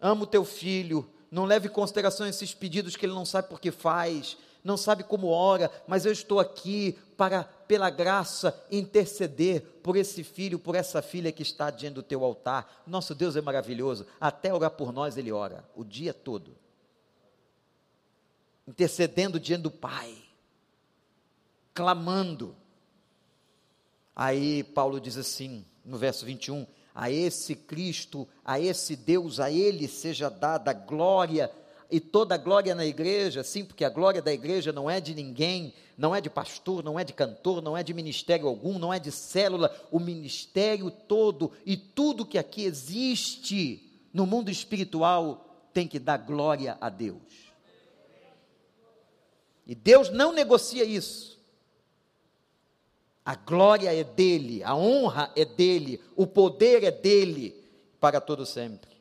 amo 0.01 0.27
teu 0.27 0.45
filho, 0.45 1.09
não 1.31 1.47
leve 1.47 1.69
em 1.69 1.73
consideração 1.73 2.27
esses 2.27 2.53
pedidos 2.53 2.97
que 2.97 3.07
ele 3.07 3.15
não 3.15 3.25
sabe 3.25 3.49
por 3.49 3.61
que 3.61 3.71
faz, 3.71 4.37
não 4.65 4.79
sabe 4.79 5.05
como 5.05 5.29
ora, 5.29 5.71
mas 5.87 6.07
eu 6.07 6.13
estou 6.13 6.41
aqui 6.41 6.99
para, 7.19 7.45
pela 7.45 7.91
graça, 7.91 8.59
interceder 8.71 9.61
por 9.83 9.95
esse 9.95 10.25
filho, 10.25 10.59
por 10.59 10.75
essa 10.75 11.03
filha 11.03 11.31
que 11.31 11.43
está 11.43 11.71
diante 11.71 11.97
do 11.97 12.03
teu 12.03 12.25
altar. 12.25 12.83
Nosso 12.87 13.15
Deus 13.15 13.37
é 13.37 13.43
maravilhoso, 13.43 14.07
até 14.19 14.53
orar 14.55 14.71
por 14.71 14.91
nós 14.91 15.19
ele 15.19 15.31
ora, 15.31 15.69
o 15.77 15.85
dia 15.85 16.15
todo. 16.15 16.57
Intercedendo 18.67 19.39
diante 19.39 19.65
do 19.65 19.71
Pai, 19.71 20.17
clamando. 21.75 22.57
Aí 24.17 24.65
Paulo 24.65 24.99
diz 24.99 25.19
assim, 25.19 25.63
no 25.85 25.99
verso 25.99 26.25
21, 26.25 26.67
a 26.95 27.11
esse 27.11 27.55
Cristo, 27.55 28.27
a 28.43 28.59
esse 28.59 28.97
Deus, 28.97 29.41
a 29.41 29.51
Ele 29.51 29.87
seja 29.89 30.31
dada 30.31 30.73
glória 30.73 31.51
e 31.95 32.01
toda 32.01 32.35
a 32.35 32.39
glória 32.39 32.75
na 32.75 32.85
igreja, 32.85 33.45
sim, 33.45 33.65
porque 33.65 33.85
a 33.85 33.89
glória 33.89 34.21
da 34.21 34.33
igreja 34.33 34.73
não 34.73 34.91
é 34.91 35.01
de 35.01 35.15
ninguém, 35.15 35.73
não 35.97 36.13
é 36.13 36.21
de 36.21 36.29
pastor, 36.29 36.83
não 36.83 36.99
é 36.99 37.05
de 37.05 37.13
cantor, 37.13 37.63
não 37.63 37.77
é 37.77 37.85
de 37.85 37.95
ministério 37.95 38.49
algum, 38.49 38.81
não 38.81 38.93
é 38.93 38.99
de 38.99 39.13
célula, 39.13 39.73
o 39.93 40.01
ministério 40.01 40.91
todo 40.91 41.53
e 41.65 41.77
tudo 41.77 42.27
que 42.27 42.37
aqui 42.37 42.65
existe 42.65 43.81
no 44.13 44.27
mundo 44.27 44.51
espiritual 44.51 45.69
tem 45.73 45.87
que 45.87 46.01
dar 46.01 46.17
glória 46.17 46.77
a 46.81 46.89
Deus. 46.89 47.23
E 49.65 49.73
Deus 49.73 50.11
não 50.11 50.33
negocia 50.33 50.83
isso. 50.83 51.39
A 53.25 53.37
glória 53.37 53.95
é 53.95 54.03
dele, 54.03 54.65
a 54.65 54.75
honra 54.75 55.31
é 55.37 55.45
dele, 55.45 56.01
o 56.17 56.27
poder 56.27 56.83
é 56.83 56.91
dele 56.91 57.55
para 58.01 58.21
todo 58.21 58.45
sempre. 58.45 58.94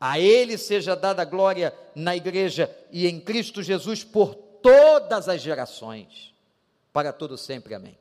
A 0.00 0.18
Ele 0.18 0.56
seja 0.56 0.96
dada 0.96 1.24
glória 1.24 1.76
na 1.94 2.16
igreja 2.16 2.74
e 2.90 3.06
em 3.06 3.20
Cristo 3.20 3.62
Jesus 3.62 4.02
por 4.02 4.34
todas 4.34 5.28
as 5.28 5.42
gerações, 5.42 6.34
para 6.92 7.12
todo 7.12 7.36
sempre. 7.36 7.74
Amém. 7.74 7.98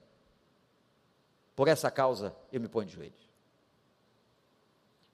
Por 1.55 1.67
essa 1.67 1.91
causa 1.91 2.33
eu 2.53 2.61
me 2.61 2.69
ponho 2.69 2.87
de 2.87 2.95
joelhos. 2.95 3.29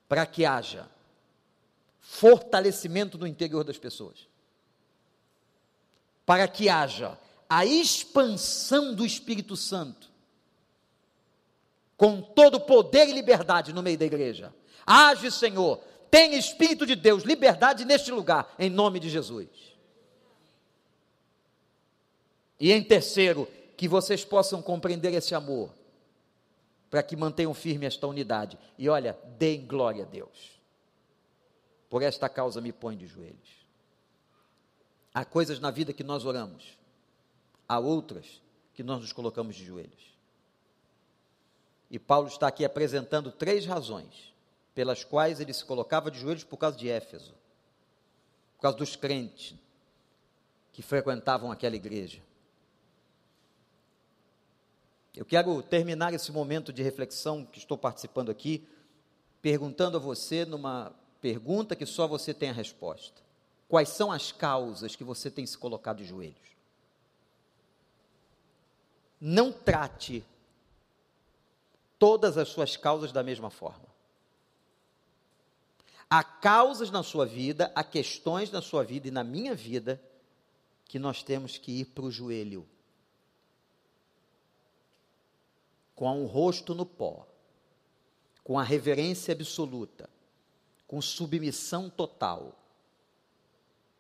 Para 0.08 0.28
que 0.28 0.46
haja 0.46 0.88
fortalecimento 2.00 3.18
no 3.18 3.26
interior 3.26 3.64
das 3.64 3.80
pessoas. 3.80 4.28
Para 6.24 6.48
que 6.48 6.70
haja 6.70 7.18
a 7.50 7.66
expansão 7.66 8.94
do 8.94 9.04
Espírito 9.04 9.56
Santo 9.56 10.14
com 11.98 12.22
todo 12.22 12.60
poder 12.60 13.10
e 13.10 13.14
liberdade 13.14 13.74
no 13.74 13.82
meio 13.82 13.98
da 13.98 14.06
igreja. 14.06 14.54
Age, 14.86 15.32
Senhor, 15.32 15.82
tem 16.16 16.34
Espírito 16.34 16.86
de 16.86 16.96
Deus, 16.96 17.24
liberdade 17.24 17.84
neste 17.84 18.10
lugar, 18.10 18.56
em 18.58 18.70
nome 18.70 19.02
de 19.02 19.10
Jesus. 19.10 19.50
E 22.58 22.72
em 22.72 22.82
terceiro, 22.82 23.50
que 23.76 23.86
vocês 23.86 24.24
possam 24.24 24.62
compreender 24.62 25.14
esse 25.14 25.36
amor, 25.36 25.74
para 26.90 27.04
que 27.04 27.18
mantenham 27.18 27.54
firme 27.54 27.86
esta 27.86 28.08
unidade. 28.08 28.58
E 28.78 28.88
olha, 28.88 29.20
deem 29.38 29.68
glória 29.68 30.06
a 30.06 30.08
Deus. 30.08 30.58
Por 31.90 32.02
esta 32.02 32.30
causa 32.30 32.62
me 32.62 32.72
põe 32.72 32.96
de 32.96 33.08
joelhos. 33.08 33.68
Há 35.14 35.26
coisas 35.26 35.60
na 35.60 35.70
vida 35.70 35.92
que 35.92 36.04
nós 36.04 36.24
oramos, 36.24 36.78
há 37.68 37.78
outras 37.78 38.42
que 38.74 38.84
nós 38.84 39.02
nos 39.02 39.12
colocamos 39.12 39.54
de 39.54 39.66
joelhos. 39.66 40.16
E 41.92 42.00
Paulo 42.00 42.30
está 42.30 42.48
aqui 42.48 42.64
apresentando 42.64 43.34
três 43.34 43.66
razões 43.66 44.34
pelas 44.76 45.06
quais 45.06 45.40
ele 45.40 45.54
se 45.54 45.64
colocava 45.64 46.12
de 46.12 46.20
joelhos 46.20 46.44
por 46.44 46.58
causa 46.58 46.78
de 46.78 46.90
Éfeso, 46.90 47.34
por 48.58 48.62
causa 48.64 48.78
dos 48.78 48.98
crentes 48.98 49.56
que 50.74 50.82
frequentavam 50.82 51.50
aquela 51.50 51.78
igreja. 51.78 52.22
Eu 55.16 55.24
quero 55.24 55.64
terminar 55.64 56.14
esse 56.14 56.30
momento 56.30 56.74
de 56.74 56.84
reflexão 56.84 57.46
que 57.46 57.58
estou 57.58 57.78
participando 57.78 58.30
aqui, 58.30 58.68
perguntando 59.42 59.96
a 59.96 60.00
você 60.00 60.44
numa 60.44 60.94
pergunta 61.22 61.74
que 61.74 61.86
só 61.86 62.06
você 62.06 62.34
tem 62.34 62.50
a 62.50 62.54
resposta. 62.54 63.22
Quais 63.70 63.88
são 63.90 64.12
as 64.12 64.34
causas 64.34 64.94
que 64.94 65.06
você 65.06 65.32
tem 65.32 65.46
se 65.46 65.58
colocado 65.58 65.98
de 66.00 66.06
joelhos? 66.06 66.36
Não 69.22 69.54
trate 69.54 70.26
todas 71.98 72.38
as 72.38 72.50
suas 72.50 72.76
causas 72.76 73.14
da 73.14 73.24
mesma 73.24 73.50
forma. 73.50 73.95
Há 76.10 76.24
causas 76.24 76.92
na 76.92 77.02
sua 77.02 77.26
vida, 77.26 77.72
há 77.76 77.84
questões 77.84 78.52
na 78.52 78.62
sua 78.62 78.84
vida 78.84 79.08
e 79.08 79.12
na 79.12 79.24
minha 79.24 79.56
vida 79.56 80.02
que 80.86 81.00
nós 81.00 81.24
temos 81.24 81.58
que 81.58 81.80
ir 81.80 81.86
para 81.86 82.06
o 82.06 82.12
joelho. 82.12 82.68
Com 85.96 86.22
um 86.22 86.26
rosto 86.26 86.76
no 86.76 86.86
pó, 86.86 87.28
com 88.44 88.60
a 88.60 88.64
reverência 88.64 89.34
absoluta, 89.34 90.10
com 90.88 91.02
submissão 91.02 91.90
total, 91.90 92.56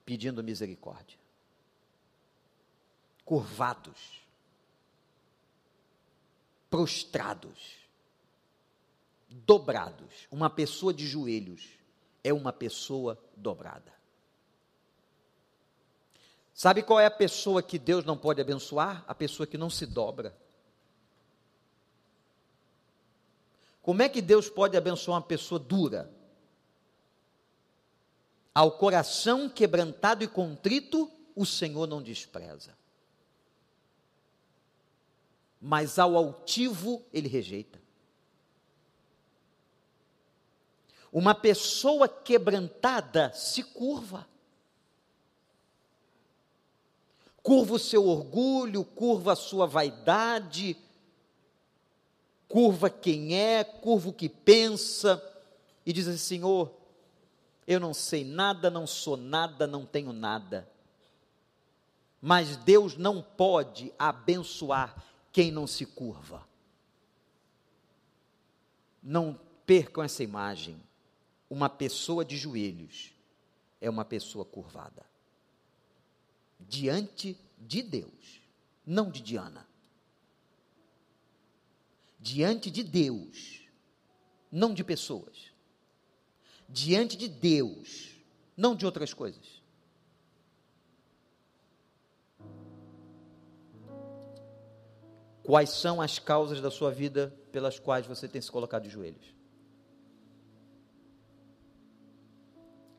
pedindo 0.05 0.43
misericórdia. 0.43 1.17
Curvados, 3.23 4.21
prostrados, 6.69 7.77
dobrados, 9.27 10.27
uma 10.29 10.49
pessoa 10.49 10.93
de 10.93 11.07
joelhos 11.07 11.84
é 12.25 12.33
uma 12.33 12.51
pessoa 12.51 13.23
dobrada. 13.37 13.93
Sabe 16.55 16.81
qual 16.81 16.99
é 16.99 17.05
a 17.05 17.11
pessoa 17.11 17.61
que 17.61 17.77
Deus 17.77 18.03
não 18.03 18.17
pode 18.17 18.41
abençoar? 18.41 19.05
A 19.07 19.13
pessoa 19.13 19.45
que 19.45 19.59
não 19.59 19.69
se 19.69 19.85
dobra. 19.85 20.35
Como 23.83 24.01
é 24.01 24.09
que 24.09 24.23
Deus 24.23 24.49
pode 24.49 24.75
abençoar 24.75 25.19
uma 25.19 25.27
pessoa 25.27 25.59
dura? 25.59 26.11
Ao 28.55 28.71
coração 28.71 29.47
quebrantado 29.47 30.23
e 30.23 30.27
contrito, 30.27 31.11
o 31.35 31.45
Senhor 31.45 31.85
não 31.85 32.01
despreza. 32.01 32.75
Mas 35.61 35.99
ao 35.99 36.17
altivo, 36.17 37.05
ele 37.13 37.27
rejeita. 37.27 37.84
Uma 41.15 41.33
pessoa 41.33 42.09
quebrantada 42.09 43.31
se 43.33 43.63
curva. 43.63 44.27
Curva 47.41 47.75
o 47.75 47.79
seu 47.79 48.05
orgulho, 48.05 48.83
curva 48.83 49.31
a 49.31 49.35
sua 49.37 49.65
vaidade, 49.65 50.75
curva 52.49 52.89
quem 52.89 53.33
é, 53.33 53.63
curva 53.63 54.09
o 54.09 54.13
que 54.13 54.27
pensa, 54.27 55.23
e 55.85 55.93
diz 55.93 56.05
assim: 56.05 56.17
Senhor, 56.17 56.75
eu 57.65 57.79
não 57.79 57.93
sei 57.93 58.25
nada, 58.25 58.69
não 58.69 58.85
sou 58.85 59.15
nada, 59.15 59.65
não 59.65 59.85
tenho 59.85 60.11
nada. 60.11 60.69
Mas 62.19 62.57
Deus 62.57 62.97
não 62.97 63.21
pode 63.21 63.93
abençoar 63.97 65.01
quem 65.31 65.49
não 65.49 65.65
se 65.65 65.85
curva. 65.85 66.45
Não 69.01 69.39
percam 69.65 70.03
essa 70.03 70.21
imagem 70.21 70.77
uma 71.49 71.69
pessoa 71.69 72.25
de 72.25 72.37
joelhos 72.37 73.13
é 73.79 73.89
uma 73.89 74.05
pessoa 74.05 74.43
curvada. 74.43 75.05
Diante 76.59 77.37
de 77.59 77.81
Deus, 77.81 78.41
não 78.85 79.09
de 79.09 79.21
Diana. 79.21 79.67
Diante 82.19 82.71
de 82.71 82.83
Deus, 82.83 83.61
não 84.51 84.73
de 84.73 84.83
pessoas. 84.83 85.51
Diante 86.67 87.15
de 87.15 87.27
Deus, 87.27 88.15
não 88.57 88.75
de 88.75 88.85
outras 88.85 89.13
coisas. 89.13 89.63
Quais 95.43 95.69
são 95.69 96.01
as 96.01 96.17
causas 96.17 96.59
da 96.59 96.71
sua 96.71 96.89
vida 96.89 97.31
pelas 97.51 97.77
quais 97.77 98.07
você 98.07 98.27
tem 98.27 98.41
se 98.41 98.51
colocado 98.51 98.83
de 98.83 98.89
joelhos? 98.89 99.34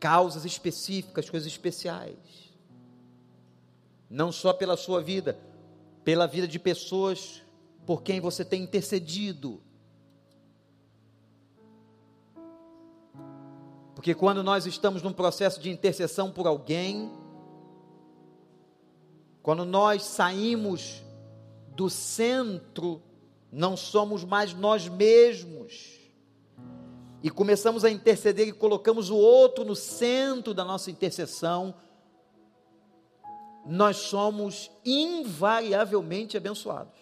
Causas 0.07 0.45
específicas, 0.45 1.29
coisas 1.29 1.49
especiais. 1.51 2.16
Não 4.09 4.31
só 4.31 4.53
pela 4.53 4.77
sua 4.77 5.03
vida, 5.03 5.37
pela 6.05 6.29
vida 6.29 6.47
de 6.47 6.61
pessoas 6.61 7.42
por 7.85 8.05
quem 8.05 8.21
você 8.21 8.45
tem 8.45 8.62
intercedido. 8.62 9.61
Porque 13.97 14.14
quando 14.14 14.45
nós 14.45 14.64
estamos 14.64 15.03
num 15.03 15.12
processo 15.12 15.59
de 15.59 15.71
intercessão 15.71 16.31
por 16.31 16.47
alguém, 16.47 17.11
quando 19.42 19.64
nós 19.64 20.05
saímos 20.05 21.03
do 21.75 21.90
centro, 21.90 23.03
não 23.51 23.77
somos 23.77 24.23
mais 24.23 24.55
nós 24.55 24.87
mesmos 24.87 25.96
e 27.27 27.31
começamos 27.31 27.85
a 27.85 27.91
interceder 27.91 28.47
e 28.47 28.53
colocamos 28.53 29.11
o 29.11 29.17
outro 29.17 29.65
no 29.65 29.75
centro 29.75 30.55
da 30.55 30.65
nossa 30.65 30.93
intercessão, 30.93 31.75
nós 33.67 33.97
somos 33.97 34.71
invariavelmente 34.85 36.37
abençoados. 36.37 37.01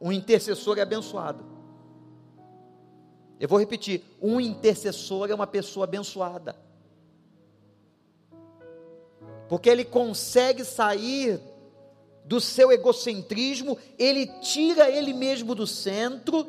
Um 0.00 0.12
intercessor 0.12 0.78
é 0.78 0.82
abençoado. 0.82 1.44
Eu 3.40 3.48
vou 3.48 3.58
repetir: 3.58 4.04
um 4.22 4.40
intercessor 4.40 5.28
é 5.28 5.34
uma 5.34 5.48
pessoa 5.48 5.82
abençoada. 5.82 6.54
Porque 9.48 9.68
ele 9.68 9.84
consegue 9.84 10.64
sair 10.64 11.40
do 12.24 12.40
seu 12.40 12.70
egocentrismo, 12.70 13.76
ele 13.98 14.28
tira 14.40 14.88
ele 14.88 15.12
mesmo 15.12 15.52
do 15.52 15.66
centro 15.66 16.46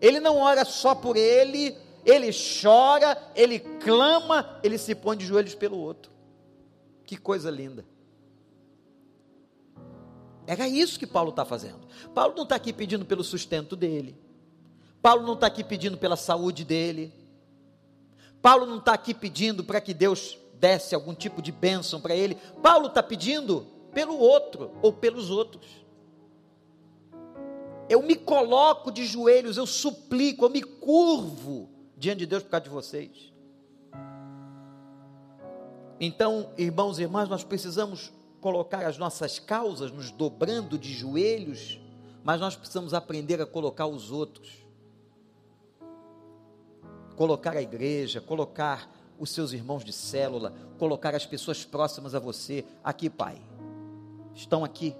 ele 0.00 0.20
não 0.20 0.38
ora 0.38 0.64
só 0.64 0.94
por 0.94 1.16
ele, 1.16 1.76
ele 2.04 2.30
chora, 2.62 3.16
ele 3.34 3.58
clama, 3.58 4.58
ele 4.62 4.78
se 4.78 4.94
põe 4.94 5.16
de 5.16 5.26
joelhos 5.26 5.54
pelo 5.54 5.78
outro. 5.78 6.10
Que 7.04 7.16
coisa 7.16 7.50
linda. 7.50 7.84
Era 10.46 10.66
isso 10.68 10.98
que 10.98 11.06
Paulo 11.06 11.30
está 11.30 11.44
fazendo. 11.44 11.86
Paulo 12.14 12.34
não 12.34 12.44
está 12.44 12.56
aqui 12.56 12.72
pedindo 12.72 13.04
pelo 13.04 13.22
sustento 13.22 13.76
dele. 13.76 14.16
Paulo 15.02 15.24
não 15.24 15.34
está 15.34 15.46
aqui 15.46 15.62
pedindo 15.62 15.96
pela 15.96 16.16
saúde 16.16 16.64
dele. 16.64 17.12
Paulo 18.42 18.66
não 18.66 18.78
está 18.78 18.94
aqui 18.94 19.14
pedindo 19.14 19.62
para 19.62 19.80
que 19.80 19.94
Deus 19.94 20.38
desse 20.54 20.94
algum 20.94 21.14
tipo 21.14 21.40
de 21.40 21.52
bênção 21.52 22.00
para 22.00 22.14
ele. 22.14 22.36
Paulo 22.62 22.88
está 22.88 23.02
pedindo 23.02 23.66
pelo 23.92 24.18
outro 24.18 24.72
ou 24.82 24.92
pelos 24.92 25.30
outros. 25.30 25.64
Eu 27.90 28.00
me 28.00 28.14
coloco 28.14 28.92
de 28.92 29.04
joelhos, 29.04 29.56
eu 29.56 29.66
suplico, 29.66 30.44
eu 30.44 30.48
me 30.48 30.62
curvo 30.62 31.68
diante 31.96 32.20
de 32.20 32.26
Deus 32.26 32.44
por 32.44 32.50
causa 32.50 32.62
de 32.62 32.70
vocês. 32.70 33.32
Então, 35.98 36.52
irmãos 36.56 37.00
e 37.00 37.02
irmãs, 37.02 37.28
nós 37.28 37.42
precisamos 37.42 38.12
colocar 38.40 38.86
as 38.86 38.96
nossas 38.96 39.40
causas 39.40 39.90
nos 39.90 40.12
dobrando 40.12 40.78
de 40.78 40.92
joelhos, 40.92 41.80
mas 42.22 42.40
nós 42.40 42.54
precisamos 42.54 42.94
aprender 42.94 43.42
a 43.42 43.44
colocar 43.44 43.88
os 43.88 44.12
outros. 44.12 44.64
Colocar 47.16 47.56
a 47.56 47.60
igreja, 47.60 48.20
colocar 48.20 48.88
os 49.18 49.30
seus 49.30 49.52
irmãos 49.52 49.84
de 49.84 49.92
célula, 49.92 50.54
colocar 50.78 51.12
as 51.12 51.26
pessoas 51.26 51.64
próximas 51.64 52.14
a 52.14 52.20
você. 52.20 52.64
Aqui, 52.84 53.10
Pai, 53.10 53.42
estão 54.32 54.64
aqui. 54.64 54.94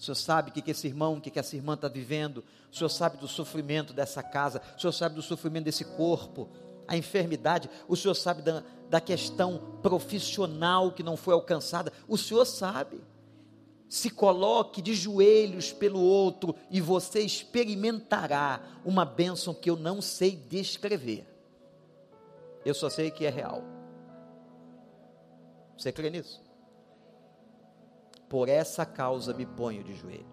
O 0.00 0.02
Senhor 0.02 0.14
sabe 0.14 0.50
o 0.50 0.52
que, 0.52 0.62
que 0.62 0.70
esse 0.70 0.86
irmão, 0.86 1.18
o 1.18 1.20
que, 1.20 1.30
que 1.30 1.38
essa 1.38 1.54
irmã 1.54 1.74
está 1.74 1.86
vivendo. 1.86 2.42
O 2.72 2.76
Senhor 2.76 2.88
sabe 2.88 3.18
do 3.18 3.28
sofrimento 3.28 3.92
dessa 3.92 4.22
casa. 4.22 4.62
O 4.76 4.80
Senhor 4.80 4.92
sabe 4.92 5.14
do 5.14 5.22
sofrimento 5.22 5.66
desse 5.66 5.84
corpo 5.84 6.48
a 6.90 6.96
enfermidade, 6.96 7.70
o 7.86 7.94
Senhor 7.94 8.16
sabe 8.16 8.42
da, 8.42 8.64
da 8.88 9.00
questão 9.00 9.78
profissional 9.80 10.90
que 10.90 11.04
não 11.04 11.16
foi 11.16 11.34
alcançada, 11.34 11.92
o 12.08 12.18
Senhor 12.18 12.44
sabe. 12.44 13.00
Se 13.88 14.10
coloque 14.10 14.82
de 14.82 14.92
joelhos 14.92 15.72
pelo 15.72 16.00
outro 16.00 16.52
e 16.68 16.80
você 16.80 17.20
experimentará 17.20 18.60
uma 18.84 19.04
bênção 19.04 19.54
que 19.54 19.70
eu 19.70 19.76
não 19.76 20.02
sei 20.02 20.34
descrever. 20.34 21.24
Eu 22.64 22.74
só 22.74 22.90
sei 22.90 23.12
que 23.12 23.24
é 23.24 23.30
real. 23.30 23.62
Você 25.78 25.92
crê 25.92 26.10
nisso? 26.10 26.42
Por 28.30 28.48
essa 28.48 28.86
causa 28.86 29.34
me 29.34 29.44
ponho 29.44 29.82
de 29.82 29.92
joelhos. 29.96 30.24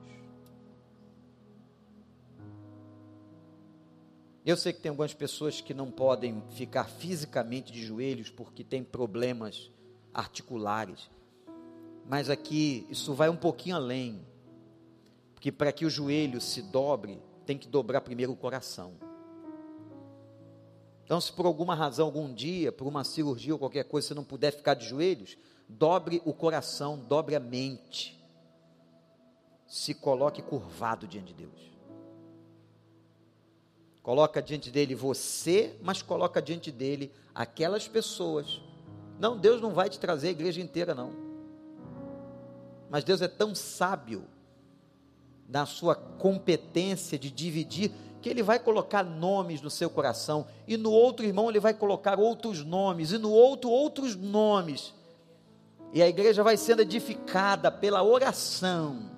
Eu 4.45 4.55
sei 4.55 4.71
que 4.71 4.79
tem 4.79 4.91
algumas 4.91 5.15
pessoas 5.15 5.61
que 5.61 5.73
não 5.73 5.89
podem 5.89 6.43
ficar 6.51 6.85
fisicamente 6.85 7.71
de 7.71 7.83
joelhos 7.83 8.29
porque 8.29 8.63
tem 8.63 8.83
problemas 8.83 9.71
articulares. 10.13 11.09
Mas 12.07 12.29
aqui 12.29 12.85
isso 12.87 13.15
vai 13.15 13.29
um 13.29 13.35
pouquinho 13.35 13.75
além. 13.75 14.21
Porque 15.33 15.51
para 15.51 15.71
que 15.71 15.83
o 15.83 15.89
joelho 15.89 16.39
se 16.39 16.61
dobre, 16.61 17.19
tem 17.47 17.57
que 17.57 17.67
dobrar 17.67 18.01
primeiro 18.01 18.31
o 18.31 18.37
coração. 18.37 18.93
Então, 21.03 21.19
se 21.19 21.33
por 21.33 21.47
alguma 21.47 21.73
razão, 21.73 22.05
algum 22.05 22.31
dia, 22.31 22.71
por 22.71 22.85
uma 22.85 23.03
cirurgia 23.03 23.53
ou 23.53 23.59
qualquer 23.59 23.85
coisa, 23.85 24.09
você 24.09 24.13
não 24.13 24.23
puder 24.23 24.51
ficar 24.51 24.75
de 24.75 24.85
joelhos, 24.85 25.35
dobre 25.67 26.21
o 26.25 26.33
coração, 26.33 26.97
dobre 26.97 27.35
a 27.35 27.39
mente. 27.39 28.17
Se 29.65 29.93
coloque 29.93 30.41
curvado 30.41 31.07
diante 31.07 31.33
de 31.33 31.45
Deus. 31.45 31.71
Coloca 34.01 34.41
diante 34.41 34.71
dele 34.71 34.95
você, 34.95 35.75
mas 35.81 36.01
coloca 36.01 36.41
diante 36.41 36.71
dele 36.71 37.11
aquelas 37.35 37.87
pessoas. 37.87 38.61
Não, 39.19 39.37
Deus 39.37 39.61
não 39.61 39.73
vai 39.73 39.89
te 39.89 39.99
trazer 39.99 40.29
a 40.29 40.31
igreja 40.31 40.61
inteira, 40.61 40.95
não. 40.95 41.11
Mas 42.89 43.03
Deus 43.03 43.21
é 43.21 43.27
tão 43.27 43.53
sábio 43.53 44.25
na 45.47 45.65
sua 45.65 45.95
competência 45.95 47.19
de 47.19 47.29
dividir 47.29 47.91
que 48.21 48.29
ele 48.29 48.41
vai 48.41 48.59
colocar 48.59 49.03
nomes 49.03 49.61
no 49.61 49.69
seu 49.69 49.89
coração 49.89 50.47
e 50.67 50.75
no 50.75 50.91
outro 50.91 51.25
irmão 51.25 51.49
ele 51.49 51.59
vai 51.59 51.73
colocar 51.73 52.19
outros 52.19 52.63
nomes 52.63 53.11
e 53.11 53.17
no 53.17 53.31
outro 53.31 53.69
outros 53.69 54.15
nomes. 54.15 54.93
E 55.93 56.01
a 56.01 56.07
igreja 56.07 56.43
vai 56.43 56.57
sendo 56.57 56.81
edificada 56.81 57.71
pela 57.71 58.03
oração. 58.03 59.11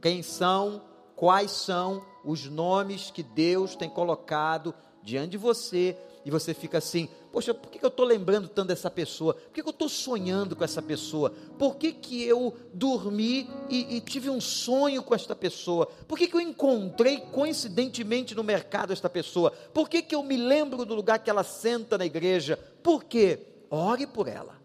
Quem 0.00 0.22
são, 0.22 0.82
quais 1.16 1.50
são 1.50 2.04
os 2.24 2.44
nomes 2.46 3.10
que 3.10 3.22
Deus 3.22 3.74
tem 3.74 3.90
colocado 3.90 4.74
diante 5.02 5.30
de 5.30 5.38
você, 5.38 5.96
e 6.28 6.30
você 6.30 6.52
fica 6.52 6.76
assim: 6.76 7.08
poxa, 7.32 7.54
por 7.54 7.70
que 7.70 7.82
eu 7.82 7.88
estou 7.88 8.04
lembrando 8.04 8.48
tanto 8.48 8.68
dessa 8.68 8.90
pessoa? 8.90 9.32
Por 9.32 9.50
que 9.52 9.60
eu 9.62 9.70
estou 9.70 9.88
sonhando 9.88 10.54
com 10.54 10.62
essa 10.62 10.82
pessoa? 10.82 11.32
Por 11.58 11.76
que, 11.76 11.90
que 11.90 12.22
eu 12.22 12.54
dormi 12.74 13.48
e, 13.70 13.96
e 13.96 14.00
tive 14.02 14.28
um 14.28 14.40
sonho 14.40 15.02
com 15.02 15.14
esta 15.14 15.34
pessoa? 15.34 15.86
Por 16.06 16.18
que, 16.18 16.26
que 16.26 16.36
eu 16.36 16.40
encontrei 16.40 17.20
coincidentemente 17.32 18.34
no 18.34 18.44
mercado 18.44 18.92
esta 18.92 19.08
pessoa? 19.08 19.50
Por 19.72 19.88
que, 19.88 20.02
que 20.02 20.14
eu 20.14 20.22
me 20.22 20.36
lembro 20.36 20.84
do 20.84 20.94
lugar 20.94 21.18
que 21.18 21.30
ela 21.30 21.42
senta 21.42 21.96
na 21.96 22.04
igreja? 22.04 22.58
Por 22.82 23.04
quê? 23.04 23.40
Ore 23.70 24.06
por 24.06 24.28
ela. 24.28 24.58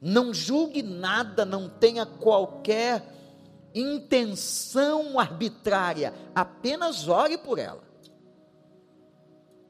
Não 0.00 0.32
julgue 0.32 0.82
nada, 0.82 1.44
não 1.44 1.68
tenha 1.68 2.06
qualquer 2.06 3.04
intenção 3.74 5.18
arbitrária, 5.18 6.14
apenas 6.34 7.08
ore 7.08 7.36
por 7.36 7.58
ela. 7.58 7.82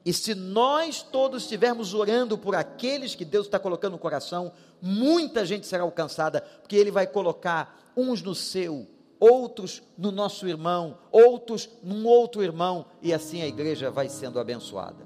E 0.05 0.13
se 0.13 0.33
nós 0.33 1.03
todos 1.03 1.43
estivermos 1.43 1.93
orando 1.93 2.37
por 2.37 2.55
aqueles 2.55 3.15
que 3.15 3.25
Deus 3.25 3.47
está 3.47 3.59
colocando 3.59 3.93
no 3.93 3.99
coração, 3.99 4.51
muita 4.81 5.45
gente 5.45 5.67
será 5.67 5.83
alcançada, 5.83 6.41
porque 6.41 6.75
Ele 6.75 6.89
vai 6.89 7.05
colocar 7.05 7.91
uns 7.95 8.21
no 8.21 8.33
seu, 8.33 8.87
outros 9.19 9.83
no 9.97 10.11
nosso 10.11 10.47
irmão, 10.47 10.97
outros 11.11 11.69
num 11.83 12.07
outro 12.07 12.41
irmão, 12.41 12.85
e 13.01 13.13
assim 13.13 13.41
a 13.41 13.47
igreja 13.47 13.91
vai 13.91 14.07
sendo 14.07 14.39
abençoada. 14.39 15.05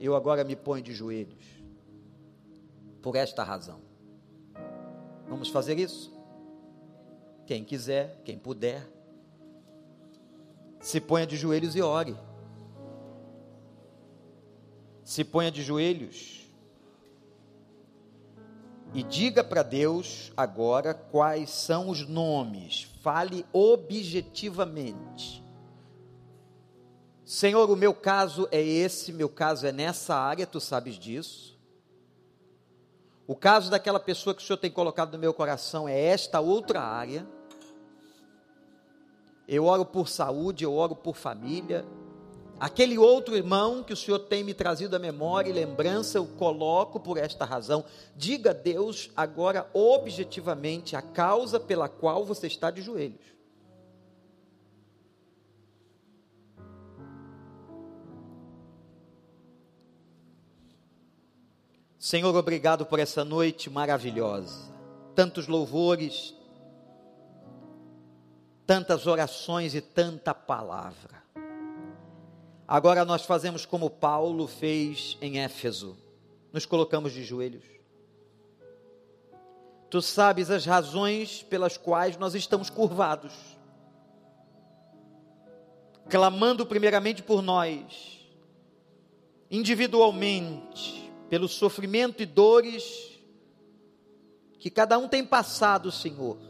Eu 0.00 0.14
agora 0.14 0.44
me 0.44 0.54
ponho 0.54 0.82
de 0.82 0.94
joelhos, 0.94 1.44
por 3.02 3.16
esta 3.16 3.42
razão. 3.42 3.87
Vamos 5.28 5.48
fazer 5.48 5.78
isso? 5.78 6.12
Quem 7.46 7.64
quiser, 7.64 8.20
quem 8.24 8.38
puder, 8.38 8.86
se 10.80 11.00
ponha 11.00 11.26
de 11.26 11.36
joelhos 11.36 11.74
e 11.74 11.82
ore. 11.82 12.16
Se 15.04 15.24
ponha 15.24 15.50
de 15.50 15.62
joelhos 15.62 16.38
e 18.94 19.02
diga 19.02 19.44
para 19.44 19.62
Deus 19.62 20.32
agora 20.36 20.94
quais 20.94 21.50
são 21.50 21.90
os 21.90 22.06
nomes. 22.08 22.88
Fale 23.02 23.44
objetivamente. 23.52 25.44
Senhor, 27.24 27.70
o 27.70 27.76
meu 27.76 27.92
caso 27.92 28.48
é 28.50 28.62
esse, 28.62 29.12
meu 29.12 29.28
caso 29.28 29.66
é 29.66 29.72
nessa 29.72 30.14
área, 30.14 30.46
tu 30.46 30.60
sabes 30.60 30.94
disso. 30.94 31.57
O 33.28 33.36
caso 33.36 33.70
daquela 33.70 34.00
pessoa 34.00 34.34
que 34.34 34.42
o 34.42 34.44
Senhor 34.44 34.56
tem 34.56 34.70
colocado 34.70 35.12
no 35.12 35.18
meu 35.18 35.34
coração 35.34 35.86
é 35.86 36.00
esta 36.00 36.40
outra 36.40 36.80
área. 36.80 37.26
Eu 39.46 39.66
oro 39.66 39.84
por 39.84 40.08
saúde, 40.08 40.64
eu 40.64 40.72
oro 40.72 40.96
por 40.96 41.14
família. 41.14 41.84
Aquele 42.58 42.96
outro 42.96 43.36
irmão 43.36 43.84
que 43.84 43.92
o 43.92 43.96
Senhor 43.96 44.18
tem 44.20 44.42
me 44.42 44.54
trazido 44.54 44.96
à 44.96 44.98
memória 44.98 45.50
e 45.50 45.52
lembrança, 45.52 46.16
eu 46.16 46.24
coloco 46.24 46.98
por 46.98 47.18
esta 47.18 47.44
razão. 47.44 47.84
Diga 48.16 48.52
a 48.52 48.54
Deus 48.54 49.10
agora 49.14 49.68
objetivamente 49.74 50.96
a 50.96 51.02
causa 51.02 51.60
pela 51.60 51.86
qual 51.86 52.24
você 52.24 52.46
está 52.46 52.70
de 52.70 52.80
joelhos. 52.80 53.20
Senhor, 62.08 62.34
obrigado 62.34 62.86
por 62.86 62.98
essa 62.98 63.22
noite 63.22 63.68
maravilhosa. 63.68 64.72
Tantos 65.14 65.46
louvores, 65.46 66.34
tantas 68.64 69.06
orações 69.06 69.74
e 69.74 69.82
tanta 69.82 70.32
palavra. 70.32 71.22
Agora 72.66 73.04
nós 73.04 73.26
fazemos 73.26 73.66
como 73.66 73.90
Paulo 73.90 74.46
fez 74.46 75.18
em 75.20 75.38
Éfeso, 75.40 75.98
nos 76.50 76.64
colocamos 76.64 77.12
de 77.12 77.22
joelhos. 77.22 77.66
Tu 79.90 80.00
sabes 80.00 80.50
as 80.50 80.64
razões 80.64 81.42
pelas 81.42 81.76
quais 81.76 82.16
nós 82.16 82.34
estamos 82.34 82.70
curvados, 82.70 83.34
clamando 86.08 86.64
primeiramente 86.64 87.22
por 87.22 87.42
nós, 87.42 88.26
individualmente, 89.50 91.07
pelo 91.28 91.48
sofrimento 91.48 92.22
e 92.22 92.26
dores 92.26 93.18
que 94.58 94.70
cada 94.70 94.98
um 94.98 95.08
tem 95.08 95.24
passado, 95.24 95.92
Senhor 95.92 96.48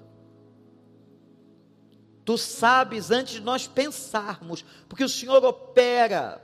Tu 2.29 2.37
sabes 2.37 3.11
antes 3.11 3.37
de 3.37 3.41
nós 3.41 3.67
pensarmos, 3.67 4.63
porque 4.87 5.03
o 5.03 5.09
Senhor 5.09 5.43
opera 5.47 6.39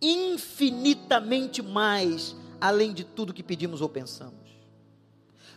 infinitamente 0.00 1.60
mais 1.60 2.34
além 2.58 2.94
de 2.94 3.04
tudo 3.04 3.34
que 3.34 3.42
pedimos 3.42 3.82
ou 3.82 3.88
pensamos. 3.90 4.48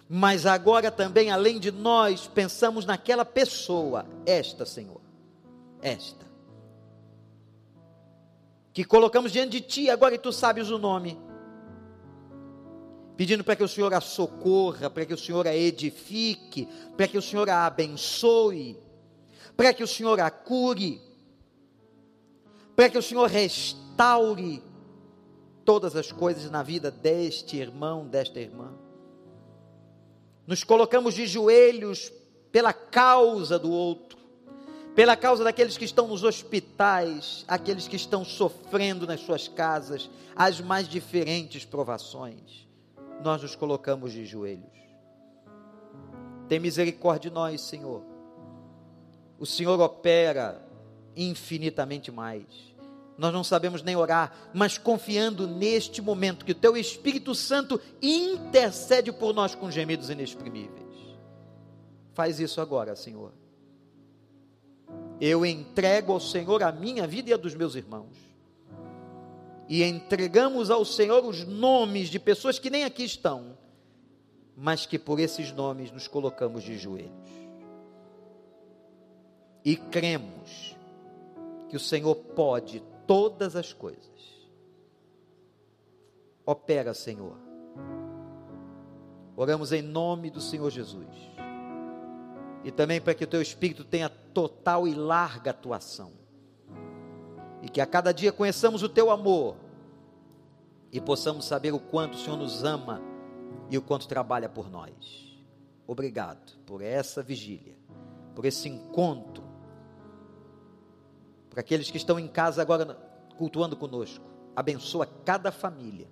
Mas 0.10 0.46
agora 0.46 0.91
também, 0.91 1.32
além 1.32 1.62
de 1.62 1.72
nós, 1.72 2.28
pensamos 2.28 2.86
naquela 2.86 3.24
pessoa, 3.24 4.06
esta, 4.26 4.65
Senhor, 4.65 5.00
esta, 5.82 6.26
que 8.74 8.84
colocamos 8.84 9.32
diante 9.32 9.52
de 9.52 9.62
Ti, 9.62 9.89
agora 9.89 10.15
e 10.15 10.17
Tu 10.17 10.34
sabes 10.34 10.70
o 10.70 10.78
nome, 10.78 11.17
pedindo 13.22 13.44
para 13.44 13.56
que 13.56 13.64
o 13.64 13.68
Senhor 13.68 13.94
a 13.94 14.02
socorra, 14.02 14.90
para 14.90 15.06
que 15.06 15.14
o 15.14 15.18
Senhor 15.18 15.46
a 15.46 15.56
edifique, 15.56 16.68
para 16.98 17.08
que 17.08 17.20
o 17.20 17.22
Senhor 17.22 17.48
a 17.52 17.68
abençoe, 17.68 18.80
para 19.56 19.72
que 19.76 19.84
o 19.84 19.88
Senhor 19.88 20.20
a 20.20 20.32
cure, 20.32 21.00
para 22.76 22.90
que 22.90 22.98
o 22.98 23.02
Senhor 23.04 23.30
restaure 23.30 24.64
todas 25.64 25.96
as 25.96 26.12
coisas 26.12 26.50
na 26.50 26.64
vida 26.64 26.90
deste 26.90 27.58
irmão, 27.58 28.08
desta 28.08 28.40
irmã. 28.40 28.74
Nos 30.48 30.64
colocamos 30.64 31.14
de 31.14 31.28
joelhos 31.28 32.12
pela 32.52 32.74
causa 32.74 33.60
do 33.60 33.70
outro, 33.70 34.18
pela 34.96 35.16
causa 35.16 35.44
daqueles 35.44 35.78
que 35.78 35.86
estão 35.86 36.08
nos 36.08 36.24
hospitais, 36.24 37.46
aqueles 37.48 37.88
que 37.88 37.98
estão 37.98 38.26
sofrendo 38.26 39.06
nas 39.06 39.20
suas 39.20 39.48
casas, 39.48 40.10
as 40.36 40.60
mais 40.60 40.90
diferentes 40.90 41.64
provações. 41.64 42.71
Nós 43.24 43.42
nos 43.42 43.56
colocamos 43.56 44.12
de 44.12 44.26
joelhos. 44.26 44.72
Tem 46.48 46.60
misericórdia 46.60 47.30
de 47.30 47.34
nós, 47.34 47.62
Senhor. 47.62 48.04
O 49.40 49.46
Senhor 49.46 49.80
opera 49.80 50.62
infinitamente 51.16 52.12
mais 52.12 52.72
nós 53.22 53.32
não 53.32 53.44
sabemos 53.44 53.84
nem 53.84 53.96
orar, 53.96 54.50
mas 54.52 54.80
confiando 54.80 55.48
neste 55.48 56.02
momento 56.02 56.44
que 56.44 56.54
o 56.54 56.56
teu 56.56 56.76
Espírito 56.76 57.36
Santo 57.36 57.80
intercede 58.02 59.12
por 59.12 59.32
nós 59.32 59.54
com 59.54 59.70
gemidos 59.70 60.10
inexprimíveis. 60.10 60.82
Faz 62.16 62.40
isso 62.40 62.60
agora, 62.60 62.96
Senhor. 62.96 63.32
Eu 65.20 65.46
entrego 65.46 66.14
ao 66.14 66.20
Senhor 66.20 66.64
a 66.64 66.72
minha 66.72 67.06
vida 67.06 67.30
e 67.30 67.34
a 67.34 67.38
dos 67.38 67.54
meus 67.54 67.76
irmãos. 67.76 68.18
E 69.72 69.86
entregamos 69.86 70.70
ao 70.70 70.84
Senhor 70.84 71.24
os 71.24 71.46
nomes 71.46 72.10
de 72.10 72.20
pessoas 72.20 72.60
que 72.60 72.70
nem 72.70 72.84
aqui 72.84 73.06
estão, 73.06 73.58
mas 74.54 74.86
que 74.86 75.00
por 75.00 75.18
esses 75.18 75.54
nomes 75.54 75.90
nos 75.94 76.10
colocamos 76.10 76.62
de 76.62 76.78
joelhos. 76.78 77.32
E 79.64 79.78
cremos 79.78 80.76
que 81.70 81.78
o 81.78 81.80
Senhor 81.80 82.14
pode 82.14 82.84
todas 83.08 83.56
as 83.56 83.72
coisas. 83.72 84.52
Opera, 86.46 86.94
Senhor. 86.94 87.38
Oramos 89.38 89.72
em 89.72 89.82
nome 89.82 90.30
do 90.30 90.42
Senhor 90.42 90.70
Jesus. 90.70 91.08
E 92.66 92.72
também 92.72 93.00
para 93.00 93.14
que 93.14 93.24
o 93.24 93.28
teu 93.28 93.42
espírito 93.42 93.86
tenha 93.86 94.10
total 94.10 94.86
e 94.86 94.94
larga 94.94 95.52
atuação. 95.52 96.21
E 97.62 97.69
que 97.69 97.82
a 97.82 97.86
cada 97.86 98.12
dia 98.12 98.32
conheçamos 98.32 98.84
o 98.84 98.89
teu 98.89 99.12
amor 99.12 99.56
e 100.91 101.00
possamos 101.00 101.45
saber 101.45 101.74
o 101.74 101.80
quanto 101.80 102.15
o 102.15 102.17
Senhor 102.17 102.38
nos 102.38 102.63
ama 102.63 103.02
e 103.69 103.78
o 103.78 103.82
quanto 103.82 104.08
trabalha 104.08 104.50
por 104.50 104.69
nós. 104.69 105.38
Obrigado 105.88 106.58
por 106.65 106.82
essa 106.82 107.21
vigília, 107.21 107.76
por 108.36 108.45
esse 108.45 108.67
encontro 108.67 109.52
para 111.52 111.60
aqueles 111.60 111.91
que 111.91 111.97
estão 111.97 112.17
em 112.17 112.30
casa 112.30 112.62
agora 112.62 112.95
cultuando 113.38 113.76
conosco. 113.76 114.26
Abençoa 114.56 115.06
cada 115.06 115.52
família. 115.52 116.08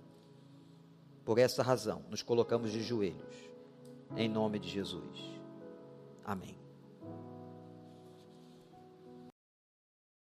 Por 1.23 1.39
essa 1.39 1.63
razão, 1.63 2.03
nos 2.09 2.21
colocamos 2.21 2.71
de 2.71 2.83
joelhos. 2.83 3.49
Em 4.17 4.27
nome 4.27 4.59
de 4.59 4.67
Jesus. 4.67 5.17
Amém. 6.25 6.59